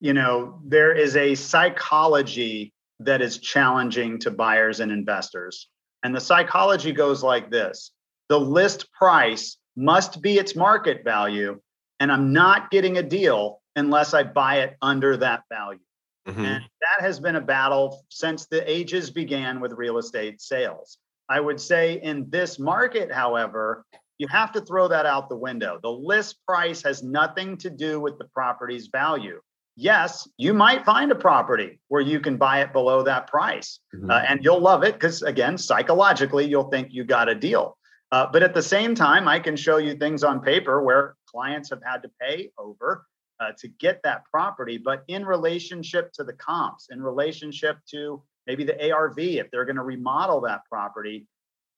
you 0.00 0.12
know, 0.12 0.60
there 0.64 0.92
is 0.92 1.16
a 1.16 1.34
psychology 1.34 2.72
that 3.00 3.20
is 3.20 3.38
challenging 3.38 4.18
to 4.20 4.30
buyers 4.30 4.80
and 4.80 4.90
investors. 4.90 5.68
And 6.02 6.14
the 6.14 6.20
psychology 6.20 6.92
goes 6.92 7.22
like 7.22 7.50
this 7.50 7.92
the 8.28 8.38
list 8.38 8.92
price 8.92 9.56
must 9.76 10.20
be 10.20 10.38
its 10.38 10.54
market 10.54 11.02
value, 11.04 11.60
and 12.00 12.12
I'm 12.12 12.32
not 12.32 12.70
getting 12.70 12.98
a 12.98 13.02
deal 13.02 13.60
unless 13.76 14.12
I 14.12 14.24
buy 14.24 14.60
it 14.60 14.76
under 14.82 15.16
that 15.16 15.44
value. 15.50 15.80
Mm-hmm. 16.28 16.44
And 16.44 16.64
that 16.80 17.00
has 17.00 17.20
been 17.20 17.36
a 17.36 17.40
battle 17.40 18.04
since 18.10 18.46
the 18.46 18.68
ages 18.70 19.10
began 19.10 19.60
with 19.60 19.72
real 19.72 19.98
estate 19.98 20.40
sales. 20.42 20.98
I 21.28 21.40
would 21.40 21.60
say 21.60 22.00
in 22.02 22.28
this 22.28 22.58
market, 22.58 23.10
however, 23.12 23.84
you 24.18 24.28
have 24.28 24.52
to 24.52 24.60
throw 24.60 24.88
that 24.88 25.06
out 25.06 25.28
the 25.28 25.36
window. 25.36 25.78
The 25.82 25.90
list 25.90 26.36
price 26.46 26.82
has 26.82 27.02
nothing 27.02 27.56
to 27.58 27.70
do 27.70 28.00
with 28.00 28.18
the 28.18 28.24
property's 28.34 28.88
value 28.88 29.40
yes, 29.78 30.28
you 30.36 30.52
might 30.52 30.84
find 30.84 31.12
a 31.12 31.14
property 31.14 31.78
where 31.86 32.00
you 32.00 32.18
can 32.18 32.36
buy 32.36 32.60
it 32.62 32.72
below 32.72 33.02
that 33.04 33.28
price 33.28 33.78
mm-hmm. 33.94 34.10
uh, 34.10 34.22
and 34.28 34.42
you'll 34.42 34.60
love 34.60 34.82
it 34.82 34.94
because, 34.94 35.22
again, 35.22 35.56
psychologically, 35.56 36.44
you'll 36.44 36.68
think 36.68 36.88
you 36.90 37.04
got 37.04 37.28
a 37.28 37.34
deal. 37.34 37.78
Uh, 38.10 38.26
but 38.30 38.42
at 38.42 38.54
the 38.54 38.62
same 38.62 38.94
time, 38.94 39.28
I 39.28 39.38
can 39.38 39.54
show 39.54 39.76
you 39.76 39.94
things 39.94 40.24
on 40.24 40.40
paper 40.40 40.82
where 40.82 41.14
clients 41.26 41.70
have 41.70 41.82
had 41.84 42.02
to 42.02 42.10
pay 42.20 42.50
over 42.58 43.06
uh, 43.38 43.52
to 43.58 43.68
get 43.68 44.00
that 44.02 44.24
property, 44.30 44.78
but 44.78 45.04
in 45.06 45.24
relationship 45.24 46.12
to 46.14 46.24
the 46.24 46.32
comps, 46.32 46.88
in 46.90 47.00
relationship 47.00 47.78
to 47.90 48.20
maybe 48.48 48.64
the 48.64 48.90
ARV, 48.90 49.18
if 49.18 49.48
they're 49.52 49.66
going 49.66 49.76
to 49.76 49.82
remodel 49.82 50.40
that 50.40 50.62
property, 50.68 51.26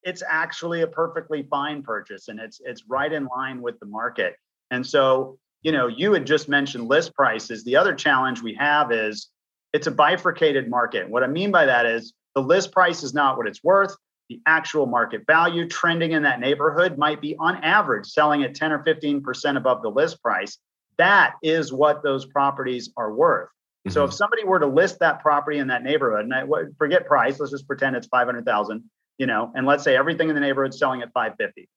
it's 0.04 0.22
actually 0.26 0.80
a 0.80 0.86
perfectly 0.86 1.42
fine 1.50 1.82
purchase 1.82 2.28
and 2.28 2.40
it's 2.40 2.62
it's 2.64 2.84
right 2.88 3.12
in 3.12 3.26
line 3.26 3.60
with 3.60 3.78
the 3.80 3.86
market. 3.86 4.34
And 4.70 4.86
so 4.86 5.38
you 5.62 5.72
know, 5.72 5.86
you 5.86 6.12
had 6.12 6.26
just 6.26 6.48
mentioned 6.48 6.88
list 6.88 7.14
prices. 7.14 7.64
The 7.64 7.76
other 7.76 7.94
challenge 7.94 8.42
we 8.42 8.54
have 8.54 8.92
is 8.92 9.28
it's 9.72 9.86
a 9.86 9.90
bifurcated 9.90 10.68
market. 10.68 11.08
What 11.08 11.22
I 11.22 11.26
mean 11.26 11.50
by 11.50 11.66
that 11.66 11.86
is 11.86 12.14
the 12.34 12.42
list 12.42 12.72
price 12.72 13.02
is 13.02 13.14
not 13.14 13.36
what 13.36 13.46
it's 13.46 13.62
worth. 13.62 13.94
The 14.28 14.40
actual 14.46 14.86
market 14.86 15.22
value 15.26 15.68
trending 15.68 16.12
in 16.12 16.22
that 16.22 16.40
neighborhood 16.40 16.96
might 16.96 17.20
be 17.20 17.36
on 17.36 17.56
average 17.64 18.06
selling 18.06 18.44
at 18.44 18.54
10 18.54 18.72
or 18.72 18.84
15% 18.84 19.56
above 19.56 19.82
the 19.82 19.90
list 19.90 20.22
price. 20.22 20.58
That 20.98 21.34
is 21.42 21.72
what 21.72 22.02
those 22.02 22.26
properties 22.26 22.90
are 22.96 23.12
worth. 23.12 23.48
Mm-hmm. 23.48 23.92
So 23.92 24.04
if 24.04 24.12
somebody 24.12 24.44
were 24.44 24.60
to 24.60 24.66
list 24.66 25.00
that 25.00 25.20
property 25.20 25.58
in 25.58 25.68
that 25.68 25.82
neighborhood, 25.82 26.24
and 26.24 26.34
I 26.34 26.44
forget 26.78 27.06
price, 27.06 27.40
let's 27.40 27.50
just 27.50 27.66
pretend 27.66 27.96
it's 27.96 28.06
500,000, 28.06 28.84
you 29.18 29.26
know, 29.26 29.50
and 29.54 29.66
let's 29.66 29.82
say 29.82 29.96
everything 29.96 30.28
in 30.28 30.34
the 30.34 30.40
neighborhood 30.40 30.74
selling 30.74 31.02
at 31.02 31.12
550. 31.12 31.68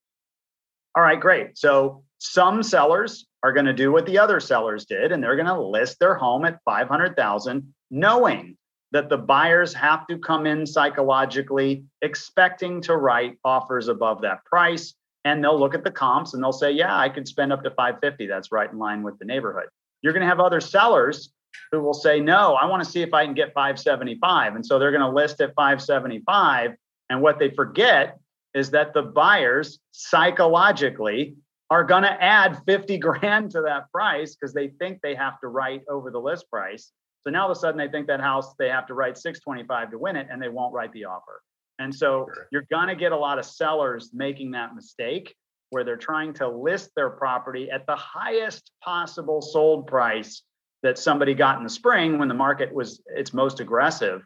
All 0.96 1.02
right, 1.02 1.18
great. 1.18 1.58
So 1.58 2.04
some 2.18 2.62
sellers 2.62 3.26
are 3.44 3.52
going 3.52 3.66
to 3.66 3.74
do 3.74 3.92
what 3.92 4.06
the 4.06 4.18
other 4.18 4.40
sellers 4.40 4.86
did 4.86 5.12
and 5.12 5.22
they're 5.22 5.36
going 5.36 5.44
to 5.44 5.60
list 5.60 6.00
their 6.00 6.14
home 6.14 6.46
at 6.46 6.58
500,000 6.64 7.74
knowing 7.90 8.56
that 8.90 9.10
the 9.10 9.18
buyers 9.18 9.74
have 9.74 10.06
to 10.06 10.16
come 10.16 10.46
in 10.46 10.64
psychologically 10.64 11.84
expecting 12.00 12.80
to 12.80 12.96
write 12.96 13.36
offers 13.44 13.88
above 13.88 14.22
that 14.22 14.42
price 14.46 14.94
and 15.26 15.44
they'll 15.44 15.60
look 15.60 15.74
at 15.74 15.84
the 15.84 15.90
comps 15.90 16.32
and 16.32 16.42
they'll 16.42 16.52
say 16.52 16.72
yeah 16.72 16.96
I 16.96 17.10
could 17.10 17.28
spend 17.28 17.52
up 17.52 17.62
to 17.64 17.70
550 17.70 18.26
that's 18.26 18.50
right 18.50 18.72
in 18.72 18.78
line 18.78 19.02
with 19.02 19.18
the 19.18 19.26
neighborhood. 19.26 19.68
You're 20.00 20.14
going 20.14 20.22
to 20.22 20.28
have 20.28 20.40
other 20.40 20.62
sellers 20.62 21.30
who 21.70 21.80
will 21.80 21.92
say 21.92 22.20
no 22.20 22.54
I 22.54 22.64
want 22.64 22.82
to 22.82 22.90
see 22.90 23.02
if 23.02 23.12
I 23.12 23.26
can 23.26 23.34
get 23.34 23.52
575 23.52 24.54
and 24.54 24.64
so 24.64 24.78
they're 24.78 24.90
going 24.90 25.02
to 25.02 25.08
list 25.08 25.42
at 25.42 25.54
575 25.54 26.76
and 27.10 27.20
what 27.20 27.38
they 27.38 27.50
forget 27.50 28.18
is 28.54 28.70
that 28.70 28.94
the 28.94 29.02
buyers 29.02 29.80
psychologically 29.90 31.36
are 31.70 31.84
going 31.84 32.02
to 32.02 32.22
add 32.22 32.62
50 32.66 32.98
grand 32.98 33.50
to 33.52 33.62
that 33.62 33.90
price 33.90 34.34
because 34.34 34.54
they 34.54 34.68
think 34.68 35.00
they 35.02 35.14
have 35.14 35.40
to 35.40 35.48
write 35.48 35.82
over 35.88 36.10
the 36.10 36.18
list 36.20 36.50
price. 36.50 36.92
So 37.22 37.30
now 37.30 37.44
all 37.44 37.50
of 37.50 37.56
a 37.56 37.60
sudden 37.60 37.78
they 37.78 37.88
think 37.88 38.06
that 38.08 38.20
house 38.20 38.54
they 38.58 38.68
have 38.68 38.86
to 38.88 38.94
write 38.94 39.16
625 39.16 39.92
to 39.92 39.98
win 39.98 40.16
it 40.16 40.28
and 40.30 40.40
they 40.40 40.48
won't 40.48 40.74
write 40.74 40.92
the 40.92 41.06
offer. 41.06 41.42
And 41.78 41.94
so 41.94 42.28
sure. 42.32 42.48
you're 42.52 42.66
going 42.70 42.88
to 42.88 42.94
get 42.94 43.12
a 43.12 43.16
lot 43.16 43.38
of 43.38 43.44
sellers 43.44 44.10
making 44.12 44.52
that 44.52 44.74
mistake 44.74 45.34
where 45.70 45.84
they're 45.84 45.96
trying 45.96 46.34
to 46.34 46.48
list 46.48 46.90
their 46.94 47.10
property 47.10 47.70
at 47.70 47.86
the 47.86 47.96
highest 47.96 48.70
possible 48.82 49.42
sold 49.42 49.86
price 49.86 50.42
that 50.82 50.98
somebody 50.98 51.34
got 51.34 51.58
in 51.58 51.64
the 51.64 51.70
spring 51.70 52.18
when 52.18 52.28
the 52.28 52.34
market 52.34 52.72
was 52.72 53.02
its 53.16 53.32
most 53.32 53.58
aggressive. 53.58 54.22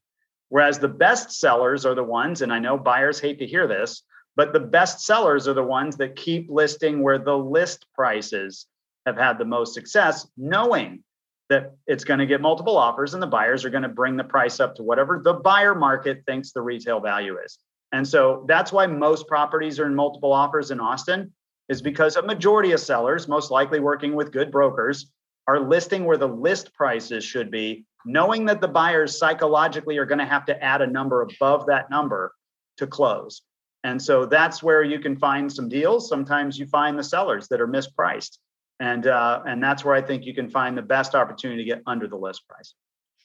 Whereas 0.50 0.78
the 0.78 0.88
best 0.88 1.30
sellers 1.30 1.86
are 1.86 1.94
the 1.94 2.04
ones, 2.04 2.42
and 2.42 2.52
I 2.52 2.58
know 2.58 2.76
buyers 2.76 3.20
hate 3.20 3.38
to 3.38 3.46
hear 3.46 3.66
this, 3.66 4.02
but 4.38 4.52
the 4.52 4.60
best 4.60 5.00
sellers 5.00 5.48
are 5.48 5.52
the 5.52 5.64
ones 5.64 5.96
that 5.96 6.14
keep 6.14 6.48
listing 6.48 7.02
where 7.02 7.18
the 7.18 7.36
list 7.36 7.86
prices 7.92 8.66
have 9.04 9.16
had 9.16 9.36
the 9.36 9.44
most 9.44 9.74
success, 9.74 10.28
knowing 10.36 11.02
that 11.48 11.74
it's 11.88 12.04
going 12.04 12.20
to 12.20 12.26
get 12.26 12.40
multiple 12.40 12.78
offers 12.78 13.14
and 13.14 13.22
the 13.22 13.26
buyers 13.26 13.64
are 13.64 13.70
going 13.70 13.82
to 13.82 13.88
bring 13.88 14.16
the 14.16 14.22
price 14.22 14.60
up 14.60 14.76
to 14.76 14.84
whatever 14.84 15.20
the 15.24 15.34
buyer 15.34 15.74
market 15.74 16.22
thinks 16.24 16.52
the 16.52 16.62
retail 16.62 17.00
value 17.00 17.36
is. 17.44 17.58
And 17.90 18.06
so 18.06 18.44
that's 18.46 18.70
why 18.70 18.86
most 18.86 19.26
properties 19.26 19.80
are 19.80 19.86
in 19.86 19.94
multiple 19.96 20.32
offers 20.32 20.70
in 20.70 20.78
Austin 20.78 21.32
is 21.68 21.82
because 21.82 22.14
a 22.14 22.22
majority 22.22 22.70
of 22.70 22.78
sellers, 22.78 23.26
most 23.26 23.50
likely 23.50 23.80
working 23.80 24.14
with 24.14 24.30
good 24.30 24.52
brokers, 24.52 25.10
are 25.48 25.58
listing 25.58 26.04
where 26.04 26.16
the 26.16 26.28
list 26.28 26.72
prices 26.74 27.24
should 27.24 27.50
be, 27.50 27.86
knowing 28.04 28.44
that 28.44 28.60
the 28.60 28.68
buyers 28.68 29.18
psychologically 29.18 29.98
are 29.98 30.06
going 30.06 30.20
to 30.20 30.24
have 30.24 30.44
to 30.44 30.62
add 30.62 30.80
a 30.80 30.86
number 30.86 31.22
above 31.22 31.66
that 31.66 31.90
number 31.90 32.32
to 32.76 32.86
close. 32.86 33.42
And 33.88 34.02
so 34.02 34.26
that's 34.26 34.62
where 34.62 34.82
you 34.82 34.98
can 34.98 35.16
find 35.16 35.50
some 35.50 35.66
deals. 35.66 36.10
Sometimes 36.10 36.58
you 36.58 36.66
find 36.66 36.98
the 36.98 37.02
sellers 37.02 37.48
that 37.48 37.58
are 37.58 37.66
mispriced. 37.66 38.36
And 38.80 39.06
uh, 39.06 39.42
and 39.46 39.62
that's 39.62 39.82
where 39.82 39.94
I 39.94 40.02
think 40.02 40.24
you 40.24 40.34
can 40.34 40.50
find 40.50 40.76
the 40.76 40.82
best 40.82 41.14
opportunity 41.14 41.64
to 41.64 41.68
get 41.68 41.82
under 41.86 42.06
the 42.06 42.16
list 42.16 42.46
price. 42.46 42.74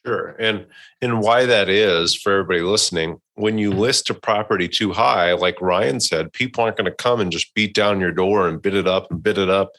Sure. 0.06 0.36
And 0.40 0.66
and 1.02 1.20
why 1.20 1.46
that 1.46 1.68
is 1.70 2.16
for 2.16 2.32
everybody 2.32 2.62
listening, 2.62 3.20
when 3.36 3.58
you 3.58 3.72
list 3.72 4.10
a 4.10 4.14
property 4.14 4.70
too 4.70 4.94
high, 4.94 5.34
like 5.34 5.62
Ryan 5.62 6.00
said, 6.00 6.32
people 6.32 6.64
aren't 6.64 6.78
going 6.78 6.90
to 6.90 6.96
come 6.96 7.20
and 7.20 7.32
just 7.32 7.54
beat 7.54 7.74
down 7.74 8.00
your 8.00 8.14
door 8.14 8.48
and 8.48 8.62
bid 8.62 8.74
it 8.74 8.88
up 8.88 9.12
and 9.12 9.22
bid 9.22 9.38
it 9.38 9.50
up. 9.50 9.74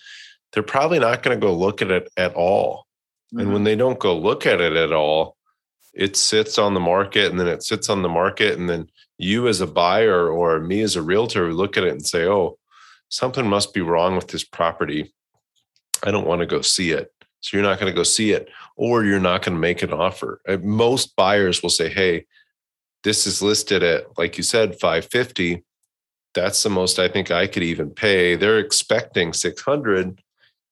They're 0.53 0.63
probably 0.63 0.99
not 0.99 1.23
going 1.23 1.39
to 1.41 1.45
go 1.45 1.53
look 1.55 1.81
at 1.81 1.91
it 1.91 2.11
at 2.19 2.35
all. 2.35 2.87
Mm-hmm. 3.33 3.39
And 3.41 3.49
when 3.49 3.57
mm-hmm. 3.57 3.65
they 3.65 3.77
don't 3.77 3.99
go 3.99 4.17
look 4.17 4.47
at 4.47 4.61
it 4.61 4.75
at 4.75 4.93
all, 4.93 5.37
it 5.95 6.17
sits 6.17 6.59
on 6.59 6.75
the 6.75 6.81
market 6.81 7.31
and 7.31 7.41
then 7.41 7.49
it 7.49 7.63
sits 7.63 7.89
on 7.89 8.03
the 8.03 8.09
market 8.09 8.59
and 8.59 8.69
then 8.69 8.89
you 9.19 9.49
as 9.49 9.61
a 9.61 9.67
buyer 9.67 10.29
or 10.29 10.61
me 10.61 10.81
as 10.81 10.97
a 10.97 11.03
realtor 11.03 11.53
look 11.53 11.77
at 11.77 11.85
it 11.85 11.93
and 11.93 12.07
say, 12.07 12.27
oh, 12.27 12.59
something 13.09 13.47
must 13.47 13.73
be 13.73 13.81
wrong 13.81 14.17
with 14.17 14.29
this 14.29 14.45
property. 14.45 15.15
I 16.03 16.11
don't 16.11 16.27
want 16.27 16.41
to 16.41 16.47
go 16.47 16.61
see 16.61 16.91
it. 16.91 17.13
So 17.41 17.57
you're 17.57 17.67
not 17.67 17.79
going 17.79 17.93
to 17.93 17.97
go 17.97 18.05
see 18.05 18.33
it, 18.33 18.49
or 18.75 19.05
you're 19.05 19.21
not 19.21 19.43
going 19.43 19.55
to 19.55 19.61
make 19.61 19.83
an 19.83 19.93
offer. 19.93 20.41
Uh, 20.49 20.57
most 20.63 21.15
buyers 21.15 21.63
will 21.63 21.71
say, 21.71 21.91
hey, 21.91 22.25
this 23.03 23.27
is 23.27 23.43
listed 23.43 23.83
at, 23.83 24.17
like 24.17 24.39
you 24.39 24.43
said, 24.43 24.81
550. 24.81 25.63
That's 26.33 26.63
the 26.63 26.71
most 26.71 26.99
I 26.99 27.09
think 27.09 27.31
I 27.31 27.47
could 27.47 27.63
even 27.63 27.91
pay. 27.91 28.35
They're 28.35 28.59
expecting 28.59 29.35
600. 29.35 30.23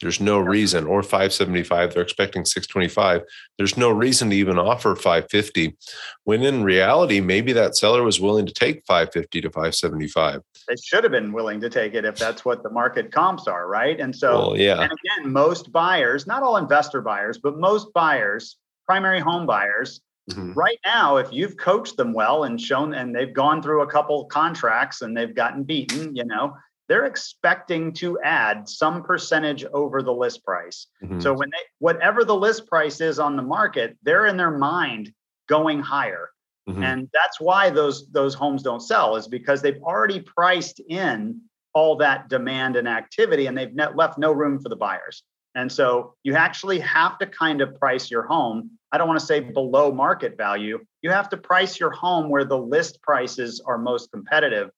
There's 0.02 0.20
no 0.20 0.38
reason, 0.38 0.84
or 0.84 1.02
575, 1.02 1.94
they're 1.94 2.02
expecting 2.02 2.44
625. 2.44 3.22
There's 3.56 3.76
no 3.76 3.90
reason 3.90 4.30
to 4.30 4.36
even 4.36 4.58
offer 4.58 4.94
550. 4.96 5.76
When 6.24 6.42
in 6.42 6.64
reality, 6.64 7.20
maybe 7.20 7.52
that 7.52 7.76
seller 7.76 8.02
was 8.02 8.20
willing 8.20 8.44
to 8.46 8.52
take 8.52 8.84
550 8.84 9.40
to 9.40 9.48
575. 9.48 10.42
They 10.68 10.74
should 10.82 11.04
have 11.04 11.12
been 11.12 11.32
willing 11.32 11.60
to 11.60 11.70
take 11.70 11.94
it 11.94 12.04
if 12.04 12.16
that's 12.16 12.44
what 12.44 12.62
the 12.62 12.70
market 12.70 13.12
comps 13.12 13.46
are, 13.46 13.68
right? 13.68 13.98
And 14.00 14.14
so, 14.14 14.32
well, 14.32 14.56
yeah. 14.56 14.80
And 14.80 14.92
again, 14.92 15.32
most 15.32 15.72
buyers, 15.72 16.26
not 16.26 16.42
all 16.42 16.56
investor 16.56 17.00
buyers, 17.00 17.38
but 17.38 17.58
most 17.58 17.92
buyers, 17.94 18.56
primary 18.86 19.20
home 19.20 19.46
buyers, 19.46 20.00
Mm-hmm. 20.30 20.52
Right 20.52 20.78
now, 20.84 21.16
if 21.16 21.32
you've 21.32 21.56
coached 21.56 21.96
them 21.96 22.12
well 22.12 22.44
and 22.44 22.60
shown, 22.60 22.94
and 22.94 23.14
they've 23.14 23.32
gone 23.32 23.60
through 23.60 23.82
a 23.82 23.86
couple 23.88 24.24
contracts 24.26 25.02
and 25.02 25.16
they've 25.16 25.34
gotten 25.34 25.64
beaten, 25.64 26.14
you 26.14 26.24
know, 26.24 26.56
they're 26.92 27.06
expecting 27.06 27.90
to 27.90 28.20
add 28.20 28.68
some 28.68 29.02
percentage 29.02 29.64
over 29.72 30.02
the 30.02 30.12
list 30.12 30.44
price. 30.44 30.88
Mm-hmm. 31.02 31.20
So 31.20 31.32
when 31.32 31.48
they 31.48 31.64
whatever 31.78 32.22
the 32.22 32.36
list 32.36 32.66
price 32.66 33.00
is 33.00 33.18
on 33.18 33.34
the 33.34 33.42
market, 33.42 33.96
they're 34.02 34.26
in 34.26 34.36
their 34.36 34.50
mind 34.50 35.10
going 35.48 35.80
higher. 35.80 36.28
Mm-hmm. 36.68 36.82
And 36.82 37.08
that's 37.14 37.40
why 37.40 37.70
those 37.70 38.10
those 38.12 38.34
homes 38.34 38.62
don't 38.62 38.82
sell 38.82 39.16
is 39.16 39.26
because 39.26 39.62
they've 39.62 39.82
already 39.82 40.20
priced 40.20 40.82
in 40.86 41.40
all 41.72 41.96
that 41.96 42.28
demand 42.28 42.76
and 42.76 42.86
activity 42.86 43.46
and 43.46 43.56
they've 43.56 43.74
net 43.74 43.96
left 43.96 44.18
no 44.18 44.30
room 44.30 44.60
for 44.60 44.68
the 44.68 44.76
buyers. 44.76 45.22
And 45.54 45.72
so 45.72 46.14
you 46.24 46.34
actually 46.34 46.80
have 46.80 47.16
to 47.20 47.26
kind 47.26 47.62
of 47.62 47.74
price 47.78 48.10
your 48.10 48.24
home. 48.24 48.72
I 48.92 48.98
don't 48.98 49.08
want 49.08 49.18
to 49.18 49.24
say 49.24 49.40
below 49.40 49.92
market 49.92 50.36
value. 50.36 50.78
You 51.00 51.08
have 51.08 51.30
to 51.30 51.38
price 51.38 51.80
your 51.80 51.92
home 51.92 52.28
where 52.28 52.44
the 52.44 52.58
list 52.58 53.00
prices 53.00 53.62
are 53.64 53.78
most 53.78 54.12
competitive 54.12 54.68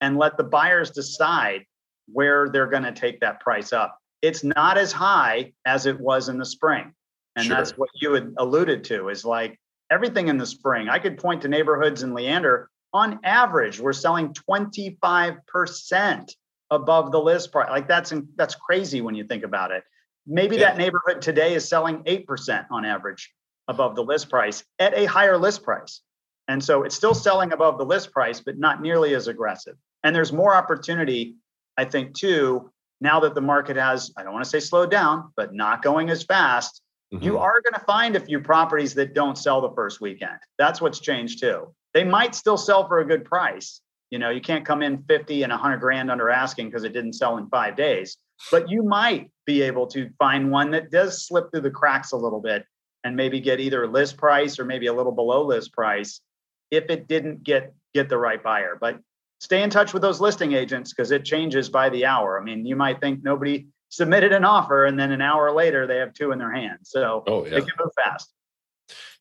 and 0.00 0.18
let 0.18 0.36
the 0.36 0.44
buyers 0.44 0.90
decide 0.90 1.64
where 2.12 2.48
they're 2.48 2.66
going 2.66 2.82
to 2.84 2.92
take 2.92 3.20
that 3.20 3.40
price 3.40 3.72
up. 3.72 3.98
It's 4.22 4.44
not 4.44 4.78
as 4.78 4.92
high 4.92 5.52
as 5.64 5.86
it 5.86 5.98
was 5.98 6.28
in 6.28 6.38
the 6.38 6.44
spring. 6.44 6.92
And 7.36 7.46
sure. 7.46 7.56
that's 7.56 7.72
what 7.72 7.90
you 7.94 8.12
had 8.14 8.34
alluded 8.38 8.84
to 8.84 9.08
is 9.08 9.24
like 9.24 9.58
everything 9.90 10.28
in 10.28 10.38
the 10.38 10.46
spring. 10.46 10.88
I 10.88 10.98
could 10.98 11.18
point 11.18 11.42
to 11.42 11.48
neighborhoods 11.48 12.02
in 12.02 12.14
Leander 12.14 12.70
on 12.92 13.20
average, 13.24 13.78
we're 13.78 13.92
selling 13.92 14.34
25% 14.50 16.34
above 16.70 17.12
the 17.12 17.20
list 17.20 17.52
price. 17.52 17.68
Like 17.68 17.86
that's 17.88 18.12
that's 18.36 18.54
crazy 18.54 19.02
when 19.02 19.14
you 19.14 19.24
think 19.24 19.44
about 19.44 19.70
it. 19.70 19.84
Maybe 20.26 20.56
yeah. 20.56 20.70
that 20.70 20.78
neighborhood 20.78 21.20
today 21.22 21.54
is 21.54 21.68
selling 21.68 22.02
8% 22.04 22.66
on 22.70 22.84
average 22.84 23.32
above 23.68 23.96
the 23.96 24.02
list 24.02 24.30
price 24.30 24.64
at 24.78 24.96
a 24.96 25.04
higher 25.04 25.36
list 25.36 25.62
price. 25.62 26.00
And 26.48 26.62
so 26.62 26.84
it's 26.84 26.94
still 26.94 27.14
selling 27.14 27.52
above 27.52 27.78
the 27.78 27.84
list 27.84 28.12
price, 28.12 28.40
but 28.40 28.58
not 28.58 28.80
nearly 28.80 29.14
as 29.14 29.28
aggressive. 29.28 29.76
And 30.04 30.14
there's 30.14 30.32
more 30.32 30.54
opportunity, 30.54 31.36
I 31.76 31.84
think, 31.84 32.14
too, 32.14 32.70
now 33.00 33.20
that 33.20 33.34
the 33.34 33.40
market 33.40 33.76
has, 33.76 34.12
I 34.16 34.22
don't 34.22 34.32
want 34.32 34.44
to 34.44 34.50
say 34.50 34.60
slowed 34.60 34.90
down, 34.90 35.32
but 35.36 35.54
not 35.54 35.82
going 35.82 36.08
as 36.08 36.22
fast. 36.22 36.80
Mm-hmm. 37.12 37.24
You 37.24 37.38
are 37.38 37.60
going 37.60 37.78
to 37.78 37.84
find 37.86 38.16
a 38.16 38.20
few 38.20 38.40
properties 38.40 38.94
that 38.94 39.14
don't 39.14 39.36
sell 39.36 39.60
the 39.60 39.74
first 39.74 40.00
weekend. 40.00 40.38
That's 40.58 40.80
what's 40.80 41.00
changed 41.00 41.40
too. 41.40 41.74
They 41.94 42.04
might 42.04 42.34
still 42.34 42.56
sell 42.56 42.86
for 42.86 43.00
a 43.00 43.04
good 43.04 43.24
price. 43.24 43.80
You 44.10 44.18
know, 44.18 44.30
you 44.30 44.40
can't 44.40 44.64
come 44.64 44.82
in 44.82 45.02
50 45.02 45.42
and 45.42 45.50
100 45.50 45.78
grand 45.78 46.10
under 46.10 46.30
asking 46.30 46.68
because 46.68 46.84
it 46.84 46.92
didn't 46.92 47.14
sell 47.14 47.38
in 47.38 47.48
five 47.48 47.76
days 47.76 48.16
but 48.50 48.70
you 48.70 48.82
might 48.82 49.30
be 49.44 49.62
able 49.62 49.86
to 49.88 50.10
find 50.18 50.50
one 50.50 50.70
that 50.72 50.90
does 50.90 51.26
slip 51.26 51.50
through 51.50 51.62
the 51.62 51.70
cracks 51.70 52.12
a 52.12 52.16
little 52.16 52.40
bit 52.40 52.64
and 53.04 53.16
maybe 53.16 53.40
get 53.40 53.60
either 53.60 53.86
list 53.86 54.16
price 54.16 54.58
or 54.58 54.64
maybe 54.64 54.86
a 54.86 54.92
little 54.92 55.12
below 55.12 55.44
list 55.44 55.72
price 55.72 56.20
if 56.70 56.90
it 56.90 57.08
didn't 57.08 57.42
get 57.42 57.74
get 57.94 58.08
the 58.08 58.18
right 58.18 58.42
buyer 58.42 58.76
but 58.80 58.98
stay 59.40 59.62
in 59.62 59.70
touch 59.70 59.92
with 59.92 60.02
those 60.02 60.20
listing 60.20 60.52
agents 60.52 60.92
because 60.92 61.10
it 61.10 61.24
changes 61.24 61.68
by 61.68 61.88
the 61.88 62.04
hour 62.04 62.40
i 62.40 62.44
mean 62.44 62.66
you 62.66 62.76
might 62.76 63.00
think 63.00 63.22
nobody 63.22 63.66
submitted 63.88 64.32
an 64.32 64.44
offer 64.44 64.84
and 64.84 64.98
then 64.98 65.12
an 65.12 65.20
hour 65.20 65.52
later 65.52 65.86
they 65.86 65.96
have 65.96 66.12
two 66.12 66.32
in 66.32 66.38
their 66.38 66.52
hands 66.52 66.90
so 66.90 67.22
oh, 67.26 67.44
yeah. 67.44 67.50
they 67.50 67.60
can 67.60 67.70
move 67.78 67.92
fast 68.04 68.32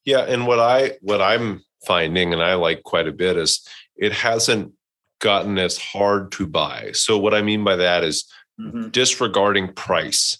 yeah 0.04 0.22
and 0.22 0.46
what 0.46 0.60
i 0.60 0.92
what 1.02 1.22
i'm 1.22 1.62
finding 1.86 2.34
and 2.34 2.42
i 2.42 2.56
like 2.56 2.84
quite 2.84 3.08
a 3.08 3.12
bit 3.12 3.38
is 3.38 3.68
it 3.96 4.12
hasn't 4.12 4.72
gotten 5.20 5.58
as 5.58 5.78
hard 5.78 6.32
to 6.32 6.46
buy 6.46 6.92
so 6.94 7.18
what 7.18 7.34
i 7.34 7.42
mean 7.42 7.64
by 7.64 7.76
that 7.76 8.04
is 8.04 8.26
mm-hmm. 8.60 8.90
disregarding 8.90 9.74
price. 9.74 10.38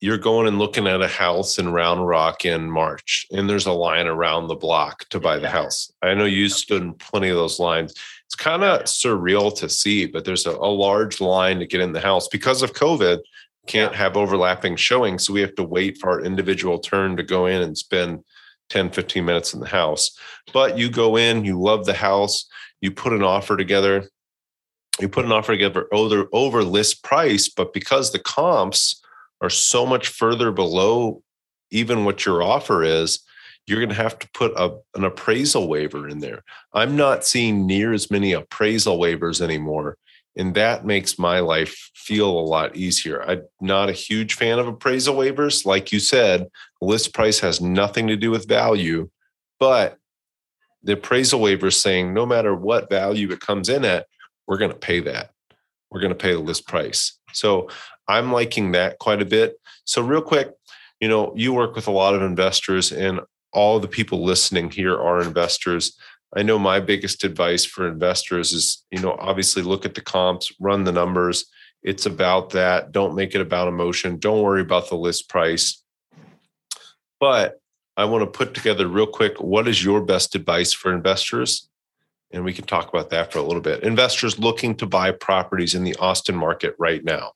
You're 0.00 0.18
going 0.18 0.46
and 0.46 0.58
looking 0.58 0.86
at 0.86 1.00
a 1.00 1.08
house 1.08 1.58
in 1.58 1.72
Round 1.72 2.06
Rock 2.06 2.44
in 2.44 2.70
March, 2.70 3.26
and 3.32 3.48
there's 3.48 3.64
a 3.64 3.72
line 3.72 4.06
around 4.06 4.48
the 4.48 4.54
block 4.54 5.08
to 5.08 5.18
buy 5.18 5.38
the 5.38 5.48
house. 5.48 5.90
I 6.02 6.12
know 6.12 6.26
you 6.26 6.50
stood 6.50 6.82
in 6.82 6.92
plenty 6.92 7.30
of 7.30 7.36
those 7.36 7.58
lines. 7.58 7.94
It's 8.26 8.34
kind 8.34 8.62
of 8.62 8.82
surreal 8.82 9.56
to 9.58 9.70
see, 9.70 10.04
but 10.04 10.26
there's 10.26 10.44
a, 10.44 10.50
a, 10.50 10.68
large 10.68 11.22
line 11.22 11.60
to 11.60 11.66
get 11.66 11.80
in 11.80 11.92
the 11.92 12.00
house 12.00 12.28
because 12.28 12.60
of 12.60 12.74
COVID. 12.74 13.20
Can't 13.66 13.94
have 13.94 14.18
overlapping 14.18 14.76
showings, 14.76 15.26
so 15.26 15.32
we 15.32 15.40
have 15.40 15.54
to 15.54 15.62
wait 15.62 15.96
for 15.96 16.10
our 16.10 16.20
individual 16.20 16.78
turn 16.78 17.16
to 17.16 17.22
go 17.22 17.46
in 17.46 17.62
and 17.62 17.76
spend 17.76 18.22
10, 18.68 18.90
15 18.90 19.24
minutes 19.24 19.54
in 19.54 19.60
the 19.60 19.66
house. 19.66 20.10
But 20.52 20.76
you 20.76 20.90
go 20.90 21.16
in, 21.16 21.44
you 21.44 21.58
love 21.58 21.86
the 21.86 21.94
house, 21.94 22.46
you 22.82 22.90
put 22.90 23.14
an 23.14 23.22
offer 23.22 23.56
together, 23.56 24.10
you 25.00 25.08
put 25.08 25.24
an 25.24 25.32
offer 25.32 25.52
together 25.52 25.86
over, 25.90 26.28
over 26.32 26.62
list 26.62 27.02
price, 27.02 27.48
but 27.48 27.72
because 27.72 28.12
the 28.12 28.18
comps 28.18 29.02
are 29.40 29.50
so 29.50 29.86
much 29.86 30.08
further 30.08 30.50
below 30.50 31.22
even 31.70 32.04
what 32.04 32.24
your 32.24 32.42
offer 32.42 32.82
is, 32.82 33.20
you're 33.66 33.80
going 33.80 33.90
to 33.90 34.02
have 34.02 34.18
to 34.18 34.30
put 34.32 34.52
a, 34.56 34.78
an 34.94 35.04
appraisal 35.04 35.68
waiver 35.68 36.08
in 36.08 36.20
there. 36.20 36.44
I'm 36.72 36.96
not 36.96 37.24
seeing 37.24 37.66
near 37.66 37.92
as 37.92 38.10
many 38.10 38.32
appraisal 38.32 38.98
waivers 38.98 39.40
anymore. 39.40 39.96
And 40.36 40.54
that 40.54 40.84
makes 40.84 41.18
my 41.18 41.40
life 41.40 41.90
feel 41.94 42.28
a 42.28 42.40
lot 42.40 42.76
easier. 42.76 43.22
I'm 43.22 43.42
not 43.60 43.88
a 43.88 43.92
huge 43.92 44.34
fan 44.34 44.58
of 44.58 44.68
appraisal 44.68 45.16
waivers. 45.16 45.64
Like 45.64 45.92
you 45.92 45.98
said, 45.98 46.48
list 46.80 47.14
price 47.14 47.40
has 47.40 47.60
nothing 47.60 48.06
to 48.08 48.16
do 48.16 48.30
with 48.30 48.46
value, 48.46 49.08
but 49.58 49.96
the 50.82 50.92
appraisal 50.92 51.40
waiver 51.40 51.68
is 51.68 51.80
saying 51.80 52.12
no 52.12 52.26
matter 52.26 52.54
what 52.54 52.90
value 52.90 53.30
it 53.32 53.40
comes 53.40 53.68
in 53.68 53.84
at, 53.84 54.06
we're 54.46 54.58
going 54.58 54.70
to 54.70 54.76
pay 54.76 55.00
that. 55.00 55.30
We're 55.90 56.00
going 56.00 56.12
to 56.12 56.14
pay 56.14 56.32
the 56.32 56.38
list 56.38 56.68
price. 56.68 57.18
So 57.36 57.68
I'm 58.08 58.32
liking 58.32 58.72
that 58.72 58.98
quite 58.98 59.22
a 59.22 59.26
bit. 59.26 59.60
So, 59.84 60.02
real 60.02 60.22
quick, 60.22 60.50
you 61.00 61.08
know, 61.08 61.32
you 61.36 61.52
work 61.52 61.74
with 61.74 61.86
a 61.86 61.92
lot 61.92 62.14
of 62.14 62.22
investors, 62.22 62.92
and 62.92 63.20
all 63.52 63.78
the 63.78 63.88
people 63.88 64.24
listening 64.24 64.70
here 64.70 64.94
are 64.94 65.22
investors. 65.22 65.96
I 66.36 66.42
know 66.42 66.58
my 66.58 66.80
biggest 66.80 67.24
advice 67.24 67.64
for 67.64 67.86
investors 67.86 68.52
is, 68.52 68.84
you 68.90 69.00
know, 69.00 69.16
obviously 69.18 69.62
look 69.62 69.84
at 69.84 69.94
the 69.94 70.00
comps, 70.00 70.52
run 70.60 70.84
the 70.84 70.92
numbers. 70.92 71.46
It's 71.82 72.06
about 72.06 72.50
that. 72.50 72.92
Don't 72.92 73.14
make 73.14 73.34
it 73.34 73.40
about 73.40 73.68
emotion. 73.68 74.18
Don't 74.18 74.42
worry 74.42 74.60
about 74.60 74.88
the 74.88 74.96
list 74.96 75.28
price. 75.28 75.82
But 77.20 77.60
I 77.96 78.04
want 78.04 78.22
to 78.22 78.38
put 78.38 78.54
together 78.54 78.88
real 78.88 79.06
quick 79.06 79.40
what 79.40 79.68
is 79.68 79.84
your 79.84 80.02
best 80.02 80.34
advice 80.34 80.72
for 80.72 80.92
investors? 80.92 81.68
And 82.30 82.44
we 82.44 82.52
can 82.52 82.64
talk 82.64 82.88
about 82.88 83.10
that 83.10 83.32
for 83.32 83.38
a 83.38 83.42
little 83.42 83.60
bit. 83.60 83.82
Investors 83.82 84.38
looking 84.38 84.74
to 84.76 84.86
buy 84.86 85.10
properties 85.10 85.74
in 85.74 85.84
the 85.84 85.96
Austin 85.96 86.36
market 86.36 86.74
right 86.78 87.04
now. 87.04 87.32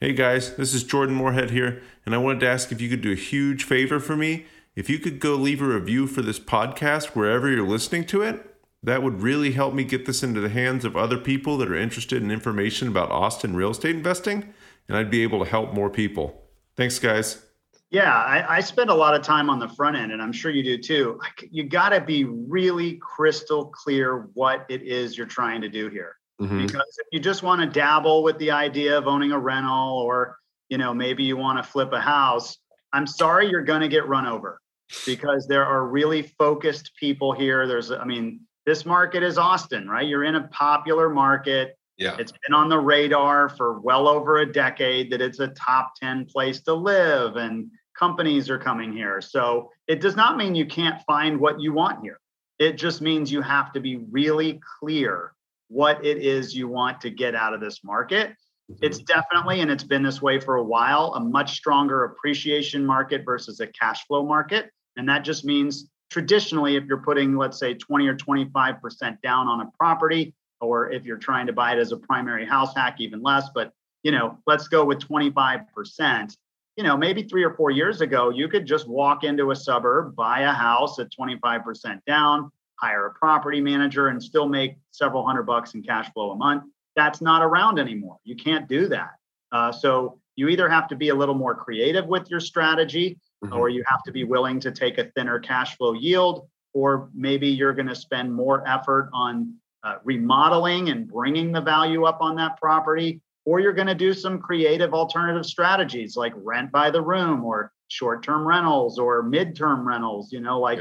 Hey 0.00 0.12
guys, 0.12 0.56
this 0.56 0.72
is 0.72 0.82
Jordan 0.82 1.14
Moorhead 1.14 1.50
here, 1.50 1.82
and 2.06 2.14
I 2.14 2.18
wanted 2.18 2.40
to 2.40 2.48
ask 2.48 2.72
if 2.72 2.80
you 2.80 2.88
could 2.88 3.02
do 3.02 3.12
a 3.12 3.16
huge 3.16 3.64
favor 3.64 4.00
for 4.00 4.16
me. 4.16 4.46
If 4.74 4.88
you 4.88 4.98
could 4.98 5.20
go 5.20 5.34
leave 5.34 5.60
a 5.60 5.66
review 5.66 6.06
for 6.06 6.22
this 6.22 6.38
podcast 6.38 7.08
wherever 7.08 7.50
you're 7.50 7.66
listening 7.66 8.06
to 8.06 8.22
it, 8.22 8.56
that 8.82 9.02
would 9.02 9.20
really 9.20 9.52
help 9.52 9.74
me 9.74 9.84
get 9.84 10.06
this 10.06 10.22
into 10.22 10.40
the 10.40 10.48
hands 10.48 10.86
of 10.86 10.96
other 10.96 11.18
people 11.18 11.58
that 11.58 11.68
are 11.68 11.76
interested 11.76 12.22
in 12.22 12.30
information 12.30 12.88
about 12.88 13.10
Austin 13.10 13.54
real 13.54 13.72
estate 13.72 13.94
investing, 13.94 14.54
and 14.88 14.96
I'd 14.96 15.10
be 15.10 15.22
able 15.22 15.44
to 15.44 15.50
help 15.50 15.74
more 15.74 15.90
people. 15.90 16.42
Thanks, 16.76 16.98
guys. 16.98 17.44
Yeah, 17.90 18.14
I, 18.14 18.58
I, 18.58 18.60
spend 18.60 18.88
a 18.88 18.94
lot 18.94 19.16
of 19.16 19.22
time 19.22 19.50
on 19.50 19.58
the 19.58 19.66
front 19.68 19.96
end, 19.96 20.12
and 20.12 20.22
I'm 20.22 20.32
sure 20.32 20.52
you 20.52 20.62
do 20.62 20.78
too. 20.78 21.20
You 21.50 21.64
got 21.64 21.88
to 21.88 22.00
be 22.00 22.22
really 22.22 22.94
crystal 23.02 23.66
clear 23.66 24.28
what 24.34 24.64
it 24.68 24.82
is 24.82 25.18
you're 25.18 25.26
trying 25.26 25.60
to 25.62 25.68
do 25.68 25.88
here. 25.88 26.16
Mm-hmm. 26.40 26.66
Because 26.66 26.98
if 26.98 27.06
you 27.10 27.18
just 27.18 27.42
want 27.42 27.60
to 27.60 27.66
dabble 27.66 28.22
with 28.22 28.38
the 28.38 28.52
idea 28.52 28.96
of 28.96 29.08
owning 29.08 29.32
a 29.32 29.38
rental, 29.38 29.98
or 29.98 30.38
you 30.68 30.78
know 30.78 30.94
maybe 30.94 31.24
you 31.24 31.36
want 31.36 31.58
to 31.58 31.68
flip 31.68 31.92
a 31.92 32.00
house, 32.00 32.58
I'm 32.92 33.08
sorry 33.08 33.50
you're 33.50 33.64
going 33.64 33.80
to 33.80 33.88
get 33.88 34.06
run 34.06 34.26
over 34.26 34.60
because 35.06 35.46
there 35.46 35.64
are 35.64 35.86
really 35.86 36.22
focused 36.22 36.92
people 36.98 37.32
here. 37.32 37.66
There's, 37.66 37.90
I 37.90 38.04
mean, 38.04 38.40
this 38.66 38.84
market 38.84 39.22
is 39.22 39.38
Austin, 39.38 39.88
right? 39.88 40.06
You're 40.06 40.24
in 40.24 40.34
a 40.34 40.48
popular 40.48 41.08
market. 41.08 41.76
Yeah. 41.96 42.16
It's 42.18 42.32
been 42.32 42.54
on 42.54 42.68
the 42.68 42.78
radar 42.78 43.48
for 43.48 43.80
well 43.80 44.08
over 44.08 44.38
a 44.38 44.50
decade 44.50 45.10
that 45.10 45.20
it's 45.20 45.38
a 45.38 45.48
top 45.48 45.92
10 46.00 46.26
place 46.26 46.60
to 46.62 46.74
live 46.74 47.36
and 47.36 47.70
companies 48.00 48.48
are 48.48 48.58
coming 48.58 48.92
here. 48.92 49.20
So 49.20 49.70
it 49.86 50.00
does 50.00 50.16
not 50.16 50.36
mean 50.36 50.54
you 50.54 50.66
can't 50.66 51.00
find 51.06 51.38
what 51.38 51.60
you 51.60 51.72
want 51.72 52.02
here. 52.02 52.18
It 52.58 52.78
just 52.78 53.02
means 53.02 53.30
you 53.30 53.42
have 53.42 53.72
to 53.72 53.80
be 53.80 53.96
really 54.10 54.60
clear 54.80 55.34
what 55.68 56.04
it 56.04 56.18
is 56.18 56.54
you 56.54 56.66
want 56.66 57.00
to 57.02 57.10
get 57.10 57.34
out 57.34 57.52
of 57.52 57.60
this 57.60 57.84
market. 57.84 58.30
Mm-hmm. 58.30 58.84
It's 58.84 58.98
definitely, 58.98 59.60
and 59.60 59.70
it's 59.70 59.84
been 59.84 60.02
this 60.02 60.22
way 60.22 60.40
for 60.40 60.56
a 60.56 60.64
while, 60.64 61.12
a 61.14 61.20
much 61.20 61.52
stronger 61.52 62.04
appreciation 62.04 62.84
market 62.84 63.22
versus 63.24 63.60
a 63.60 63.66
cash 63.66 64.06
flow 64.06 64.24
market. 64.24 64.70
And 64.96 65.08
that 65.08 65.22
just 65.22 65.44
means 65.44 65.90
traditionally, 66.10 66.76
if 66.76 66.84
you're 66.86 67.02
putting, 67.02 67.36
let's 67.36 67.58
say, 67.58 67.74
20 67.74 68.08
or 68.08 68.16
25% 68.16 69.20
down 69.22 69.46
on 69.46 69.60
a 69.60 69.70
property, 69.78 70.34
or 70.60 70.90
if 70.90 71.04
you're 71.04 71.18
trying 71.18 71.46
to 71.46 71.52
buy 71.52 71.72
it 71.72 71.78
as 71.78 71.92
a 71.92 71.96
primary 71.96 72.46
house 72.46 72.74
hack, 72.74 72.96
even 72.98 73.22
less, 73.22 73.48
but 73.54 73.72
you 74.02 74.10
know, 74.10 74.38
let's 74.46 74.68
go 74.68 74.84
with 74.84 74.98
25% 75.00 76.34
you 76.80 76.86
know, 76.86 76.96
maybe 76.96 77.22
three 77.22 77.44
or 77.44 77.52
four 77.52 77.70
years 77.70 78.00
ago, 78.00 78.30
you 78.30 78.48
could 78.48 78.64
just 78.64 78.88
walk 78.88 79.22
into 79.22 79.50
a 79.50 79.54
suburb, 79.54 80.16
buy 80.16 80.40
a 80.40 80.50
house 80.50 80.98
at 80.98 81.08
25% 81.12 82.00
down, 82.06 82.50
hire 82.76 83.04
a 83.04 83.10
property 83.12 83.60
manager, 83.60 84.08
and 84.08 84.22
still 84.22 84.48
make 84.48 84.76
several 84.90 85.22
hundred 85.26 85.42
bucks 85.42 85.74
in 85.74 85.82
cash 85.82 86.10
flow 86.14 86.30
a 86.30 86.36
month. 86.36 86.64
That's 86.96 87.20
not 87.20 87.42
around 87.42 87.78
anymore. 87.78 88.16
You 88.24 88.34
can't 88.34 88.66
do 88.66 88.88
that. 88.88 89.10
Uh, 89.52 89.70
so 89.70 90.20
you 90.36 90.48
either 90.48 90.70
have 90.70 90.88
to 90.88 90.96
be 90.96 91.10
a 91.10 91.14
little 91.14 91.34
more 91.34 91.54
creative 91.54 92.06
with 92.06 92.30
your 92.30 92.40
strategy, 92.40 93.18
mm-hmm. 93.44 93.54
or 93.54 93.68
you 93.68 93.84
have 93.86 94.02
to 94.04 94.10
be 94.10 94.24
willing 94.24 94.58
to 94.60 94.72
take 94.72 94.96
a 94.96 95.04
thinner 95.14 95.38
cash 95.38 95.76
flow 95.76 95.92
yield, 95.92 96.48
or 96.72 97.10
maybe 97.12 97.48
you're 97.48 97.74
going 97.74 97.88
to 97.88 97.94
spend 97.94 98.32
more 98.32 98.66
effort 98.66 99.10
on 99.12 99.54
uh, 99.82 99.96
remodeling 100.02 100.88
and 100.88 101.06
bringing 101.06 101.52
the 101.52 101.60
value 101.60 102.04
up 102.04 102.22
on 102.22 102.36
that 102.36 102.56
property 102.56 103.20
or 103.44 103.60
you're 103.60 103.72
going 103.72 103.86
to 103.86 103.94
do 103.94 104.12
some 104.12 104.38
creative 104.38 104.94
alternative 104.94 105.46
strategies 105.46 106.16
like 106.16 106.32
rent 106.36 106.70
by 106.70 106.90
the 106.90 107.00
room 107.00 107.44
or 107.44 107.72
short-term 107.88 108.46
rentals 108.46 108.98
or 108.98 109.22
mid-term 109.22 109.86
rentals 109.86 110.32
you 110.32 110.40
know 110.40 110.60
like 110.60 110.80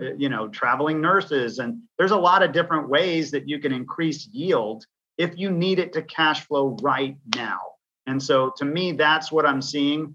uh, 0.00 0.12
you 0.16 0.28
know 0.28 0.48
traveling 0.48 1.00
nurses 1.00 1.58
and 1.58 1.80
there's 1.98 2.10
a 2.10 2.16
lot 2.16 2.42
of 2.42 2.52
different 2.52 2.88
ways 2.88 3.30
that 3.30 3.48
you 3.48 3.58
can 3.58 3.72
increase 3.72 4.26
yield 4.28 4.84
if 5.18 5.38
you 5.38 5.50
need 5.50 5.78
it 5.78 5.92
to 5.92 6.02
cash 6.02 6.46
flow 6.46 6.76
right 6.82 7.16
now 7.34 7.60
and 8.06 8.22
so 8.22 8.52
to 8.56 8.64
me 8.64 8.92
that's 8.92 9.32
what 9.32 9.46
i'm 9.46 9.62
seeing 9.62 10.14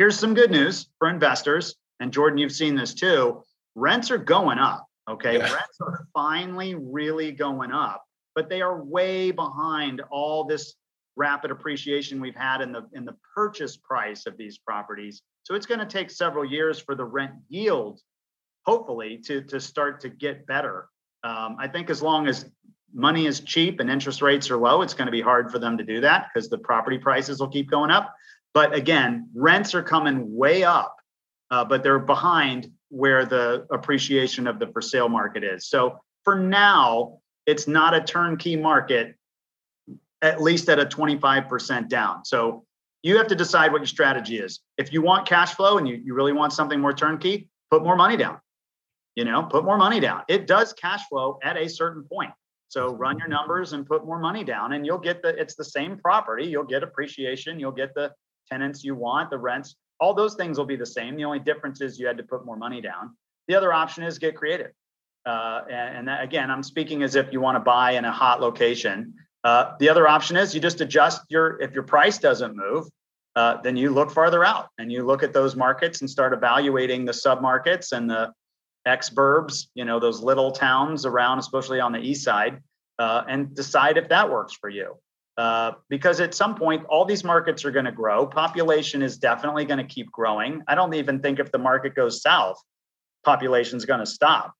here's 0.00 0.18
some 0.18 0.32
good 0.32 0.50
news 0.50 0.88
for 0.98 1.10
investors. 1.10 1.74
And 2.00 2.10
Jordan, 2.10 2.38
you've 2.38 2.52
seen 2.52 2.74
this 2.74 2.94
too. 2.94 3.44
Rents 3.74 4.10
are 4.10 4.16
going 4.16 4.58
up. 4.58 4.86
Okay. 5.10 5.36
Yeah. 5.36 5.42
Rents 5.42 5.78
are 5.82 6.06
finally 6.14 6.74
really 6.74 7.32
going 7.32 7.70
up, 7.70 8.02
but 8.34 8.48
they 8.48 8.62
are 8.62 8.82
way 8.82 9.30
behind 9.30 10.00
all 10.10 10.44
this 10.44 10.74
rapid 11.20 11.50
appreciation 11.50 12.18
we've 12.18 12.34
had 12.34 12.62
in 12.62 12.72
the 12.72 12.82
in 12.94 13.04
the 13.04 13.14
purchase 13.36 13.76
price 13.76 14.24
of 14.26 14.36
these 14.38 14.56
properties. 14.58 15.22
So 15.42 15.54
it's 15.54 15.66
going 15.66 15.80
to 15.80 15.86
take 15.86 16.10
several 16.10 16.44
years 16.44 16.80
for 16.80 16.94
the 16.94 17.04
rent 17.04 17.32
yield, 17.48 18.00
hopefully, 18.64 19.18
to 19.26 19.42
to 19.42 19.60
start 19.60 20.00
to 20.00 20.08
get 20.08 20.46
better. 20.46 20.88
Um, 21.22 21.56
I 21.60 21.68
think 21.68 21.90
as 21.90 22.00
long 22.00 22.26
as 22.26 22.50
money 22.94 23.26
is 23.26 23.40
cheap 23.40 23.80
and 23.80 23.90
interest 23.90 24.22
rates 24.22 24.50
are 24.50 24.56
low, 24.56 24.80
it's 24.80 24.94
going 24.94 25.06
to 25.06 25.12
be 25.12 25.20
hard 25.20 25.52
for 25.52 25.58
them 25.58 25.76
to 25.76 25.84
do 25.84 26.00
that 26.00 26.28
because 26.28 26.48
the 26.48 26.58
property 26.58 26.98
prices 26.98 27.38
will 27.38 27.52
keep 27.56 27.70
going 27.70 27.90
up. 27.90 28.14
But 28.54 28.74
again, 28.74 29.28
rents 29.34 29.74
are 29.74 29.82
coming 29.82 30.34
way 30.34 30.64
up, 30.64 30.96
uh, 31.50 31.64
but 31.64 31.82
they're 31.82 31.98
behind 31.98 32.72
where 32.88 33.24
the 33.26 33.66
appreciation 33.70 34.46
of 34.46 34.58
the 34.58 34.66
for 34.68 34.80
sale 34.80 35.08
market 35.08 35.44
is. 35.44 35.68
So 35.68 35.98
for 36.24 36.36
now, 36.36 37.20
it's 37.46 37.68
not 37.68 37.94
a 37.94 38.00
turnkey 38.00 38.56
market, 38.56 39.14
at 40.22 40.40
least 40.40 40.68
at 40.68 40.78
a 40.78 40.86
25% 40.86 41.88
down. 41.88 42.24
So 42.24 42.64
you 43.02 43.16
have 43.16 43.28
to 43.28 43.34
decide 43.34 43.72
what 43.72 43.80
your 43.80 43.86
strategy 43.86 44.38
is. 44.38 44.60
If 44.76 44.92
you 44.92 45.02
want 45.02 45.26
cash 45.26 45.54
flow 45.54 45.78
and 45.78 45.88
you, 45.88 46.00
you 46.04 46.14
really 46.14 46.32
want 46.32 46.52
something 46.52 46.80
more 46.80 46.92
turnkey, 46.92 47.48
put 47.70 47.82
more 47.82 47.96
money 47.96 48.16
down. 48.16 48.38
You 49.16 49.24
know, 49.24 49.42
put 49.42 49.64
more 49.64 49.76
money 49.76 50.00
down. 50.00 50.22
It 50.28 50.46
does 50.46 50.72
cash 50.72 51.02
flow 51.08 51.38
at 51.42 51.56
a 51.56 51.68
certain 51.68 52.04
point. 52.04 52.30
So 52.68 52.94
run 52.94 53.18
your 53.18 53.26
numbers 53.26 53.72
and 53.72 53.84
put 53.84 54.06
more 54.06 54.20
money 54.20 54.44
down, 54.44 54.74
and 54.74 54.86
you'll 54.86 54.98
get 54.98 55.22
the. 55.22 55.30
It's 55.30 55.56
the 55.56 55.64
same 55.64 55.98
property. 55.98 56.44
You'll 56.44 56.62
get 56.62 56.84
appreciation. 56.84 57.58
You'll 57.58 57.72
get 57.72 57.92
the 57.94 58.12
tenants 58.48 58.84
you 58.84 58.94
want, 58.94 59.30
the 59.30 59.38
rents. 59.38 59.74
All 59.98 60.14
those 60.14 60.36
things 60.36 60.56
will 60.56 60.66
be 60.66 60.76
the 60.76 60.86
same. 60.86 61.16
The 61.16 61.24
only 61.24 61.40
difference 61.40 61.80
is 61.80 61.98
you 61.98 62.06
had 62.06 62.16
to 62.18 62.22
put 62.22 62.46
more 62.46 62.56
money 62.56 62.80
down. 62.80 63.16
The 63.48 63.56
other 63.56 63.72
option 63.72 64.04
is 64.04 64.20
get 64.20 64.36
creative. 64.36 64.70
Uh, 65.26 65.62
and, 65.68 65.98
and 65.98 66.08
that, 66.08 66.22
again, 66.22 66.48
I'm 66.48 66.62
speaking 66.62 67.02
as 67.02 67.16
if 67.16 67.32
you 67.32 67.40
want 67.40 67.56
to 67.56 67.60
buy 67.60 67.92
in 67.92 68.04
a 68.04 68.12
hot 68.12 68.40
location. 68.40 69.14
Uh, 69.42 69.74
the 69.78 69.88
other 69.88 70.06
option 70.06 70.36
is 70.36 70.54
you 70.54 70.60
just 70.60 70.80
adjust 70.80 71.22
your. 71.28 71.60
If 71.60 71.72
your 71.72 71.82
price 71.82 72.18
doesn't 72.18 72.56
move, 72.56 72.88
uh, 73.36 73.60
then 73.62 73.76
you 73.76 73.90
look 73.90 74.10
farther 74.10 74.44
out 74.44 74.68
and 74.78 74.92
you 74.92 75.04
look 75.04 75.22
at 75.22 75.32
those 75.32 75.56
markets 75.56 76.00
and 76.00 76.10
start 76.10 76.32
evaluating 76.32 77.04
the 77.04 77.12
submarkets 77.12 77.92
and 77.92 78.10
the 78.10 78.32
ex-burbs, 78.86 79.66
you 79.74 79.84
know, 79.84 80.00
those 80.00 80.20
little 80.20 80.50
towns 80.50 81.06
around, 81.06 81.38
especially 81.38 81.80
on 81.80 81.92
the 81.92 81.98
east 81.98 82.24
side, 82.24 82.62
uh, 82.98 83.22
and 83.28 83.54
decide 83.54 83.96
if 83.96 84.08
that 84.08 84.30
works 84.30 84.52
for 84.54 84.68
you. 84.68 84.96
Uh, 85.36 85.72
because 85.88 86.20
at 86.20 86.34
some 86.34 86.54
point, 86.54 86.84
all 86.86 87.04
these 87.04 87.24
markets 87.24 87.64
are 87.64 87.70
going 87.70 87.84
to 87.84 87.92
grow. 87.92 88.26
Population 88.26 89.00
is 89.00 89.16
definitely 89.16 89.64
going 89.64 89.78
to 89.78 89.84
keep 89.84 90.10
growing. 90.10 90.62
I 90.68 90.74
don't 90.74 90.92
even 90.94 91.20
think 91.20 91.38
if 91.38 91.50
the 91.50 91.58
market 91.58 91.94
goes 91.94 92.20
south, 92.20 92.60
population 93.24 93.76
is 93.76 93.86
going 93.86 94.00
to 94.00 94.06
stop. 94.06 94.54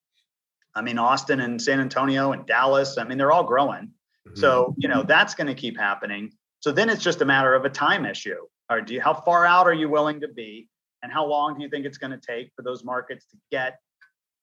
I 0.75 0.83
mean, 0.83 0.99
Austin 0.99 1.41
and 1.41 1.61
San 1.61 1.81
Antonio 1.81 2.33
and 2.33 2.47
Dallas, 2.47 2.97
I 2.97 3.05
mean, 3.05 3.19
they're 3.19 3.33
all 3.33 3.45
growing. 3.45 3.91
Mm-hmm. 4.29 4.41
So, 4.41 4.75
you 4.79 4.89
know, 4.89 5.03
that's 5.03 5.35
going 5.35 5.47
to 5.47 5.55
keep 5.55 5.79
happening. 5.79 6.33
So 6.61 6.73
then 6.73 6.91
it's 6.91 7.03
just 7.03 7.21
a 7.21 7.25
matter 7.25 7.55
of 7.55 7.65
a 7.65 7.71
time 7.71 8.05
issue. 8.05 8.47
Or 8.71 8.81
do 8.81 8.95
you, 8.95 9.01
how 9.01 9.15
far 9.15 9.47
out 9.47 9.67
are 9.67 9.75
you 9.75 9.89
willing 9.89 10.21
to 10.21 10.29
be? 10.29 10.69
And 11.03 11.11
how 11.11 11.27
long 11.27 11.57
do 11.57 11.63
you 11.63 11.71
think 11.71 11.87
it's 11.87 11.99
going 11.99 12.11
to 12.11 12.21
take 12.21 12.51
for 12.55 12.63
those 12.63 12.85
markets 12.85 13.25
to 13.31 13.37
get 13.51 13.79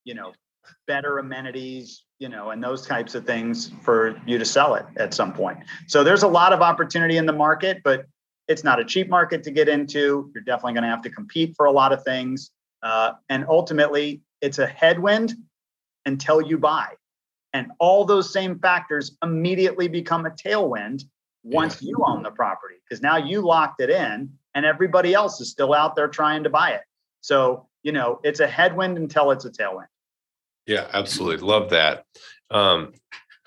you 0.08 0.16
know, 0.16 0.34
better 0.88 1.20
amenities, 1.20 2.04
you 2.18 2.30
know, 2.30 2.50
and 2.52 2.64
those 2.64 2.88
types 2.88 3.14
of 3.14 3.26
things 3.26 3.72
for 3.84 4.20
you 4.26 4.38
to 4.40 4.46
sell 4.46 4.76
it 4.76 4.86
at 4.96 5.14
some 5.14 5.34
point. 5.34 5.60
So 5.86 6.04
there's 6.04 6.24
a 6.24 6.28
lot 6.28 6.54
of 6.54 6.62
opportunity 6.62 7.18
in 7.18 7.26
the 7.26 7.34
market, 7.34 7.82
but 7.84 8.06
it's 8.48 8.64
not 8.64 8.80
a 8.80 8.86
cheap 8.86 9.10
market 9.10 9.44
to 9.44 9.52
get 9.52 9.68
into. 9.68 10.32
You're 10.34 10.44
definitely 10.46 10.74
going 10.74 10.84
to 10.84 10.90
have 10.90 11.02
to 11.04 11.10
compete 11.10 11.54
for 11.58 11.66
a 11.66 11.72
lot 11.72 11.92
of 11.92 12.04
things. 12.04 12.52
Uh, 12.82 13.12
and 13.28 13.46
ultimately, 13.50 14.22
it's 14.42 14.60
a 14.60 14.66
headwind 14.66 15.36
until 16.06 16.42
you 16.42 16.58
buy. 16.58 16.94
And 17.54 17.72
all 17.80 18.06
those 18.06 18.32
same 18.32 18.60
factors 18.60 19.18
immediately 19.24 19.88
become 19.88 20.26
a 20.26 20.32
tailwind 20.32 21.04
once 21.44 21.82
yeah. 21.82 21.90
you 21.90 22.04
own 22.06 22.24
the 22.24 22.32
property 22.32 22.76
because 22.84 23.02
now 23.02 23.18
you 23.18 23.42
locked 23.42 23.82
it 23.82 23.90
in 23.90 24.30
and 24.54 24.66
everybody 24.66 25.14
else 25.14 25.40
is 25.40 25.50
still 25.50 25.74
out 25.74 25.96
there 25.96 26.08
trying 26.08 26.44
to 26.44 26.50
buy 26.50 26.72
it. 26.72 26.82
So, 27.22 27.68
you 27.84 27.92
know, 27.92 28.20
it's 28.24 28.40
a 28.40 28.48
headwind 28.48 28.98
until 28.98 29.32
it's 29.32 29.46
a 29.46 29.50
tailwind. 29.50 29.88
Yeah, 30.66 30.88
absolutely. 30.94 31.48
Love 31.48 31.70
that. 31.70 32.04
Um, 32.52 32.94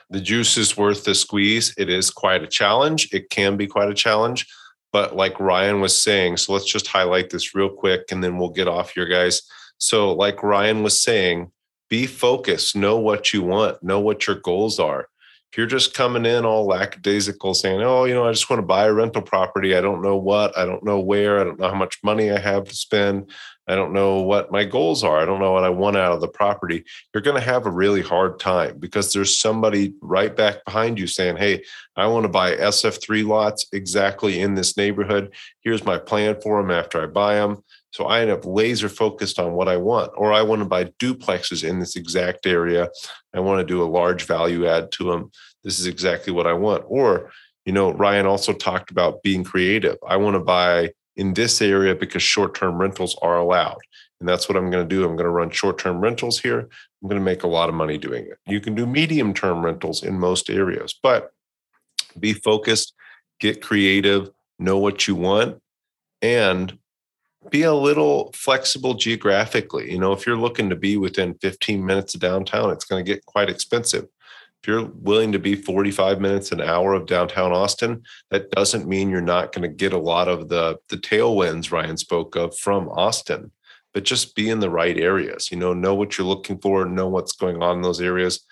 the 0.09 0.21
juice 0.21 0.57
is 0.57 0.77
worth 0.77 1.05
the 1.05 1.15
squeeze. 1.15 1.75
It 1.77 1.89
is 1.89 2.11
quite 2.11 2.43
a 2.43 2.49
challenge. 2.49 3.13
It 3.13 3.31
can 3.31 3.57
be 3.57 3.67
quite 3.67 3.91
a 3.91 3.95
challenge. 3.95 4.47
But 4.93 5.15
like 5.15 5.39
Ryan 5.39 5.81
was 5.81 6.01
saying, 6.01 6.39
so 6.39 6.53
let's 6.53 6.71
just 6.71 6.89
highlight 6.89 7.31
this 7.31 7.55
real 7.55 7.69
quick 7.69 8.07
and 8.11 8.25
then 8.25 8.39
we'll 8.39 8.51
get 8.51 8.67
off 8.67 8.91
here, 8.91 9.07
guys. 9.07 9.43
So, 9.79 10.13
like 10.13 10.43
Ryan 10.43 10.83
was 10.83 11.01
saying, 11.01 11.53
be 11.91 12.07
focused, 12.07 12.75
know 12.75 12.97
what 12.97 13.35
you 13.35 13.43
want, 13.43 13.83
know 13.83 14.01
what 14.01 14.27
your 14.27 14.37
goals 14.37 14.79
are. 14.79 15.09
If 15.53 15.59
you're 15.59 15.67
just 15.67 15.95
coming 15.95 16.25
in 16.25 16.45
all 16.45 16.65
lackadaisical 16.65 17.55
saying, 17.55 17.83
oh, 17.83 18.05
you 18.05 18.15
know, 18.15 18.25
I 18.25 18.31
just 18.31 18.49
want 18.49 18.61
to 18.61 18.67
buy 18.67 18.87
a 18.87 18.93
rental 18.93 19.21
property. 19.21 19.75
I 19.75 19.81
don't 19.81 20.01
know 20.01 20.17
what, 20.17 20.57
I 20.57 20.65
don't 20.65 20.85
know 20.85 21.01
where, 21.01 21.41
I 21.41 21.45
don't 21.45 21.59
know 21.59 21.69
how 21.69 21.75
much 21.75 21.99
money 22.05 22.31
I 22.31 22.39
have 22.39 22.69
to 22.69 22.75
spend. 22.77 23.33
I 23.67 23.75
don't 23.75 23.93
know 23.93 24.23
what 24.23 24.53
my 24.53 24.65
goals 24.65 25.03
are. 25.03 25.21
I 25.21 25.25
don't 25.25 25.41
know 25.41 25.51
what 25.51 25.65
I 25.65 25.69
want 25.69 25.97
out 25.97 26.13
of 26.13 26.21
the 26.21 26.29
property. 26.29 26.85
You're 27.13 27.23
going 27.23 27.39
to 27.39 27.45
have 27.45 27.67
a 27.67 27.71
really 27.71 28.03
hard 28.03 28.39
time 28.39 28.79
because 28.79 29.13
there's 29.13 29.41
somebody 29.41 29.95
right 30.01 30.35
back 30.35 30.65
behind 30.65 30.99
you 30.99 31.09
saying, 31.09 31.37
Hey, 31.37 31.65
I 31.97 32.07
want 32.07 32.25
to 32.25 32.29
buy 32.29 32.55
SF3 32.55 33.27
lots 33.27 33.67
exactly 33.73 34.41
in 34.41 34.55
this 34.55 34.77
neighborhood. 34.77 35.33
Here's 35.63 35.85
my 35.85 35.99
plan 35.99 36.41
for 36.41 36.61
them 36.61 36.71
after 36.71 37.03
I 37.03 37.07
buy 37.07 37.35
them. 37.35 37.63
So 37.93 38.07
I 38.07 38.21
end 38.21 38.31
up 38.31 38.45
laser 38.45 38.89
focused 38.89 39.39
on 39.39 39.53
what 39.53 39.69
I 39.69 39.77
want, 39.77 40.13
or 40.17 40.33
I 40.33 40.43
want 40.43 40.61
to 40.61 40.69
buy 40.69 40.85
duplexes 40.85 41.69
in 41.69 41.81
this 41.81 41.97
exact 41.97 42.47
area. 42.47 42.89
I 43.35 43.41
want 43.41 43.61
to 43.61 43.67
do 43.67 43.83
a 43.83 43.85
large 43.85 44.25
value 44.25 44.67
add 44.67 44.93
to 44.93 45.05
them. 45.05 45.31
This 45.65 45.81
is 45.81 45.87
exactly 45.87 46.33
what 46.33 46.47
I 46.47 46.53
want. 46.53 46.85
Or, 46.87 47.31
you 47.65 47.73
know, 47.73 47.93
Ryan 47.93 48.27
also 48.27 48.53
talked 48.53 48.91
about 48.91 49.23
being 49.23 49.45
creative. 49.45 49.97
I 50.09 50.17
want 50.17 50.35
to 50.35 50.41
buy 50.41 50.93
in 51.17 51.35
this 51.35 51.61
area 51.61 51.95
because 51.95 52.23
short 52.23 52.55
term 52.55 52.79
rentals 52.79 53.17
are 53.23 53.39
allowed. 53.39 53.81
And 54.21 54.29
that's 54.29 54.49
what 54.49 54.57
I'm 54.57 54.71
going 54.71 54.87
to 54.87 54.95
do. 54.95 55.05
I'm 55.05 55.17
going 55.17 55.25
to 55.25 55.31
run 55.31 55.51
short 55.51 55.79
term 55.79 56.01
rentals 56.01 56.39
here. 56.39 56.61
I'm 56.61 57.09
going 57.09 57.19
to 57.19 57.25
make 57.25 57.43
a 57.43 57.49
lot 57.49 57.69
of 57.69 57.75
money 57.75 57.99
doing 57.99 58.27
it. 58.27 58.39
You 58.47 58.61
can 58.61 58.75
do 58.75 58.87
medium 58.87 59.35
term 59.35 59.65
rentals 59.65 60.03
in 60.03 60.19
most 60.19 60.49
areas, 60.49 60.95
but 61.03 61.31
be 62.19 62.35
focused, 62.35 62.95
get 63.41 63.63
creative, 63.63 64.31
know 64.59 64.79
what 64.79 65.09
you 65.09 65.15
want, 65.15 65.61
and 66.23 66.79
be 67.49 67.63
a 67.63 67.75
little 67.75 68.31
flexible 68.35 68.95
geographically. 68.95 69.91
You 69.91 69.99
know, 69.99 70.13
if 70.13 70.27
you're 70.27 70.37
looking 70.37 70.69
to 70.71 70.77
be 70.77 70.97
within 70.97 71.35
15 71.35 71.85
minutes 71.85 72.15
of 72.15 72.21
downtown, 72.21 72.71
it's 72.71 72.85
going 72.85 73.03
to 73.05 73.11
get 73.11 73.25
quite 73.25 73.49
expensive. 73.49 74.07
If 74.63 74.69
you're 74.69 74.91
willing 74.93 75.33
to 75.33 75.39
be 75.39 75.55
45 75.55 76.21
minutes 76.21 76.53
an 76.53 76.61
hour 76.61 76.93
of 76.93 77.07
downtown 77.07 77.51
austin 77.51 78.03
that 78.31 78.51
doesn't 78.51 78.87
mean 78.87 79.09
you're 79.09 79.23
not 79.23 79.53
going 79.53 79.63
to 79.63 79.75
get 79.75 79.95
a 79.95 79.99
lot 79.99 80.29
of 80.29 80.51
the 80.51 80.77
the 80.91 80.99
tailwinds 80.99 81.73
ryan 81.73 81.97
spoke 81.97 82.37
of 82.37 82.57
from 82.59 82.91
austin. 82.91 83.53
But 83.95 84.05
just 84.05 84.37
be 84.37 84.51
in 84.51 84.61
the 84.61 84.69
right 84.69 84.99
areas 84.99 85.51
you 85.51 85.57
know 85.57 85.73
know 85.73 85.95
what 85.95 86.19
you're 86.19 86.27
looking 86.27 86.59
for 86.59 86.85
know 86.85 87.09
what's 87.09 87.33
going 87.33 87.63
on 87.63 87.77
in 87.77 87.83
those 87.83 88.03
areas. 88.03 88.45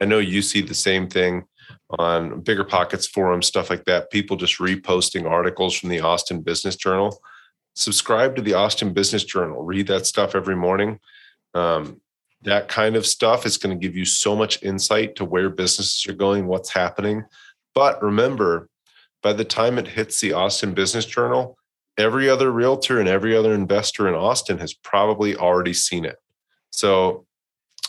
I 0.00 0.04
know 0.04 0.18
you 0.18 0.40
see 0.40 0.60
the 0.60 0.72
same 0.72 1.08
thing 1.08 1.46
on 1.98 2.42
BiggerPockets 2.42 3.10
forum 3.10 3.42
stuff 3.42 3.68
like 3.68 3.86
that 3.86 4.12
people 4.12 4.36
just 4.36 4.58
reposting 4.58 5.28
articles 5.28 5.76
from 5.76 5.88
the 5.88 5.98
austin 5.98 6.42
business 6.42 6.76
journal 6.76 7.20
subscribe 7.76 8.34
to 8.34 8.42
the 8.42 8.54
austin 8.54 8.92
business 8.92 9.22
journal 9.22 9.62
read 9.62 9.86
that 9.86 10.06
stuff 10.06 10.34
every 10.34 10.56
morning 10.56 10.98
um, 11.54 12.00
that 12.42 12.68
kind 12.68 12.96
of 12.96 13.06
stuff 13.06 13.46
is 13.46 13.56
going 13.56 13.76
to 13.76 13.86
give 13.86 13.96
you 13.96 14.04
so 14.04 14.36
much 14.36 14.62
insight 14.62 15.16
to 15.16 15.24
where 15.24 15.50
businesses 15.50 16.06
are 16.08 16.16
going, 16.16 16.46
what's 16.46 16.72
happening. 16.72 17.24
But 17.74 18.02
remember, 18.02 18.68
by 19.22 19.32
the 19.32 19.44
time 19.44 19.78
it 19.78 19.88
hits 19.88 20.20
the 20.20 20.32
Austin 20.32 20.74
Business 20.74 21.04
Journal, 21.04 21.58
every 21.98 22.28
other 22.28 22.52
realtor 22.52 23.00
and 23.00 23.08
every 23.08 23.36
other 23.36 23.54
investor 23.54 24.06
in 24.06 24.14
Austin 24.14 24.58
has 24.58 24.74
probably 24.74 25.34
already 25.34 25.72
seen 25.72 26.04
it. 26.04 26.16
So 26.70 27.26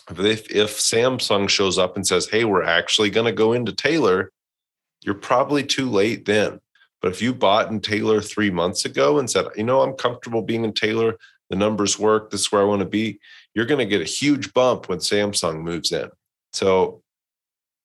if, 0.10 0.50
if 0.50 0.78
Samsung 0.78 1.50
shows 1.50 1.78
up 1.78 1.96
and 1.96 2.08
says, 2.08 2.28
hey, 2.30 2.46
we're 2.46 2.64
actually 2.64 3.10
going 3.10 3.26
to 3.26 3.34
go 3.34 3.54
into 3.54 3.74
Taylor, 3.74 4.32
you're 5.04 5.14
probably 5.14 5.64
too 5.64 5.90
late 5.90 6.26
then. 6.26 6.62
But 7.08 7.14
if 7.14 7.22
you 7.22 7.34
bought 7.34 7.72
in 7.72 7.80
Taylor 7.80 8.20
three 8.20 8.52
months 8.52 8.84
ago 8.84 9.18
and 9.18 9.30
said, 9.30 9.46
you 9.56 9.64
know, 9.64 9.80
I'm 9.80 9.94
comfortable 9.94 10.42
being 10.42 10.66
in 10.66 10.74
Taylor, 10.74 11.18
the 11.50 11.56
numbers 11.56 11.98
work, 11.98 12.32
this 12.32 12.42
is 12.42 12.52
where 12.52 12.62
I 12.62 12.66
want 12.66 12.82
to 12.82 12.86
be, 12.86 13.22
you're 13.56 13.66
going 13.66 13.80
to 13.80 13.86
get 13.86 14.02
a 14.02 14.04
huge 14.04 14.54
bump 14.54 14.90
when 14.90 15.00
Samsung 15.00 15.62
moves 15.62 15.94
in. 15.94 16.10
So 16.52 17.02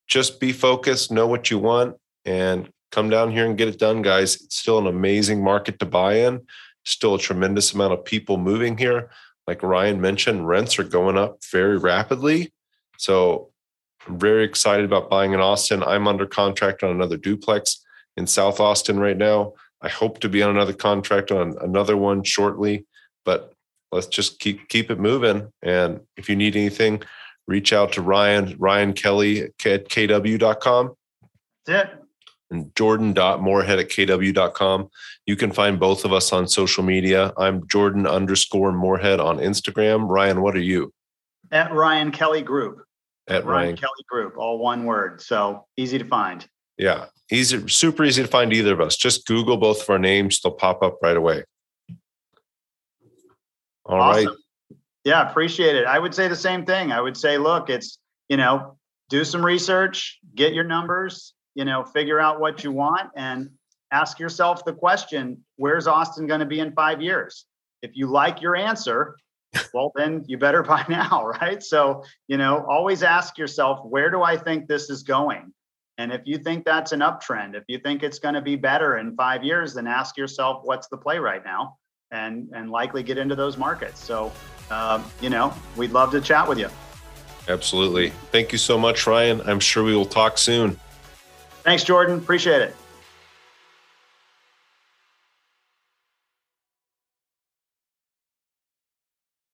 just 0.09 0.41
be 0.41 0.51
focused, 0.51 1.13
know 1.13 1.29
what 1.29 1.53
you 1.53 1.61
want, 1.61 1.99
and 2.25 2.69
come 2.91 3.11
down 3.11 3.31
here 3.31 3.47
and 3.47 3.57
get 3.57 3.69
it 3.69 3.79
done, 3.79 4.03
guys. 4.03 4.43
It's 4.43 4.57
still 4.57 4.79
an 4.79 4.89
amazing 4.89 5.41
market 5.41 5.79
to 5.79 5.87
buy 5.87 6.15
in, 6.15 6.45
still 6.85 7.15
a 7.15 7.19
tremendous 7.21 7.75
amount 7.75 7.93
of 7.93 8.05
people 8.05 8.39
moving 8.39 8.77
here. 8.77 9.13
Like 9.47 9.63
Ryan 9.63 10.01
mentioned, 10.01 10.49
rents 10.49 10.81
are 10.81 10.83
going 10.83 11.17
up 11.17 11.39
very 11.53 11.79
rapidly. 11.79 12.53
So 12.99 13.51
I'm 14.05 14.19
very 14.19 14.43
excited 14.43 14.85
about 14.85 15.11
buying 15.11 15.33
in 15.33 15.39
Austin. 15.39 15.85
I'm 15.85 16.09
under 16.09 16.27
contract 16.27 16.83
on 16.83 16.91
another 16.91 17.17
duplex 17.17 17.85
in 18.17 18.27
South 18.27 18.61
Austin 18.61 18.99
right 18.99 19.17
now. 19.17 19.55
I 19.81 19.89
hope 19.89 20.21
to 20.21 20.29
be 20.29 20.43
on 20.43 20.51
another 20.51 20.73
contract 20.73 21.31
on 21.33 21.57
another 21.61 21.97
one 21.97 22.23
shortly, 22.23 22.87
but 23.25 23.53
let's 23.91 24.07
just 24.07 24.39
keep 24.39 24.69
keep 24.69 24.91
it 24.91 25.01
moving. 25.01 25.53
And 25.63 26.01
if 26.17 26.29
you 26.29 26.37
need 26.37 26.57
anything, 26.57 27.03
reach 27.47 27.73
out 27.73 27.93
to 27.95 28.03
Ryan, 28.03 28.57
Ryan 28.59 28.93
Kelly 28.93 29.43
at 29.43 29.59
kw.com. 29.59 30.95
That's 31.67 31.91
it. 31.91 31.99
And 32.51 32.75
Jordan.moorhead 32.77 33.79
at 33.79 33.89
kw.com. 33.89 34.91
You 35.27 35.37
can 35.37 35.53
find 35.53 35.81
both 35.81 36.05
of 36.05 36.13
us 36.13 36.33
on 36.33 36.47
social 36.47 36.85
media. 36.85 37.33
I'm 37.39 37.67
Jordan 37.67 38.07
underscore 38.07 38.73
Moorhead 38.73 39.21
on 39.21 39.39
Instagram. 39.39 40.07
Ryan, 40.07 40.43
what 40.43 40.55
are 40.55 40.61
you? 40.61 40.93
At 41.51 41.73
Ryan 41.73 42.13
Kelly 42.13 42.43
Group. 42.43 42.83
At 43.27 43.47
Ryan 43.47 43.67
Ryan. 43.69 43.77
Kelly 43.77 44.05
Group, 44.09 44.37
all 44.37 44.59
one 44.59 44.85
word. 44.85 45.23
So 45.23 45.67
easy 45.77 45.99
to 45.99 46.05
find. 46.05 46.47
Yeah. 46.83 47.05
Easy, 47.31 47.69
super 47.69 48.03
easy 48.03 48.23
to 48.23 48.29
find 48.29 48.53
either 48.53 48.73
of 48.73 48.81
us. 48.81 48.97
Just 48.97 49.25
Google 49.25 49.57
both 49.57 49.83
of 49.83 49.89
our 49.89 50.01
names, 50.01 50.41
they'll 50.41 50.53
pop 50.53 50.83
up 50.83 50.99
right 51.01 51.17
away. 51.17 51.45
All 53.85 53.99
right. 53.99 54.27
Awesome. 54.27 54.37
Yeah, 55.05 55.31
appreciate 55.31 55.77
it. 55.77 55.87
I 55.87 56.01
would 56.01 56.13
say 56.13 56.27
the 56.27 56.35
same 56.35 56.67
thing. 56.67 56.91
I 56.91 57.01
would 57.01 57.17
say, 57.17 57.39
look, 57.39 57.71
it's, 57.71 57.99
you 58.29 58.37
know, 58.37 58.77
do 59.11 59.25
some 59.25 59.47
research, 59.47 60.19
get 60.35 60.55
your 60.55 60.65
numbers, 60.65 61.35
you 61.55 61.65
know, 61.65 61.85
figure 61.85 62.19
out 62.19 62.41
what 62.41 62.65
you 62.65 62.73
want 62.73 63.11
and 63.15 63.51
ask 63.93 64.19
yourself 64.19 64.65
the 64.65 64.73
question, 64.73 65.45
where's 65.57 65.87
Austin 65.87 66.27
going 66.27 66.41
to 66.41 66.47
be 66.47 66.59
in 66.59 66.73
five 66.73 67.01
years? 67.01 67.47
If 67.83 67.93
you 67.95 68.09
like 68.09 68.43
your 68.43 68.57
answer, 68.57 69.17
well, 69.75 69.93
then 69.95 70.25
you 70.27 70.37
better 70.37 70.63
buy 70.65 70.85
now, 70.89 71.29
right? 71.41 71.63
So, 71.63 72.03
you 72.27 72.39
know, 72.39 72.67
always 72.69 73.05
ask 73.05 73.39
yourself, 73.39 73.85
where 73.85 74.11
do 74.11 74.23
I 74.23 74.37
think 74.37 74.67
this 74.67 74.91
is 74.91 75.05
going? 75.05 75.53
And 75.99 76.13
if 76.13 76.23
you 76.25 76.39
think 76.39 76.65
that's 76.65 76.93
an 76.93 77.01
uptrend, 77.01 77.55
if 77.55 77.65
you 77.69 77.79
think 77.79 78.03
it's 78.03 78.19
going 78.19 78.35
to 78.35 78.41
be 78.41 78.57
better 78.57 78.99
in 78.99 79.15
five 79.15 79.45
years, 79.45 79.75
then 79.75 79.87
ask 79.87 80.17
yourself, 80.17 80.63
what's 80.65 80.89
the 80.89 80.97
play 80.97 81.19
right 81.19 81.45
now? 81.45 81.77
And, 82.11 82.49
and 82.55 82.71
likely 82.71 83.03
get 83.03 83.19
into 83.19 83.35
those 83.35 83.57
markets. 83.57 84.03
So, 84.03 84.33
um, 84.71 85.05
you 85.21 85.31
know, 85.31 85.55
we'd 85.77 85.93
love 85.93 86.11
to 86.13 86.21
chat 86.21 86.49
with 86.49 86.59
you. 86.59 86.69
Absolutely. 87.49 88.11
Thank 88.31 88.53
you 88.53 88.59
so 88.59 88.79
much, 88.79 89.07
Ryan. 89.07 89.41
I'm 89.43 89.61
sure 89.61 89.83
we 89.83 89.95
will 89.95 90.07
talk 90.07 90.39
soon. 90.39 90.79
Thanks, 91.63 91.85
Jordan. 91.85 92.19
Appreciate 92.19 92.63
it. 92.63 92.77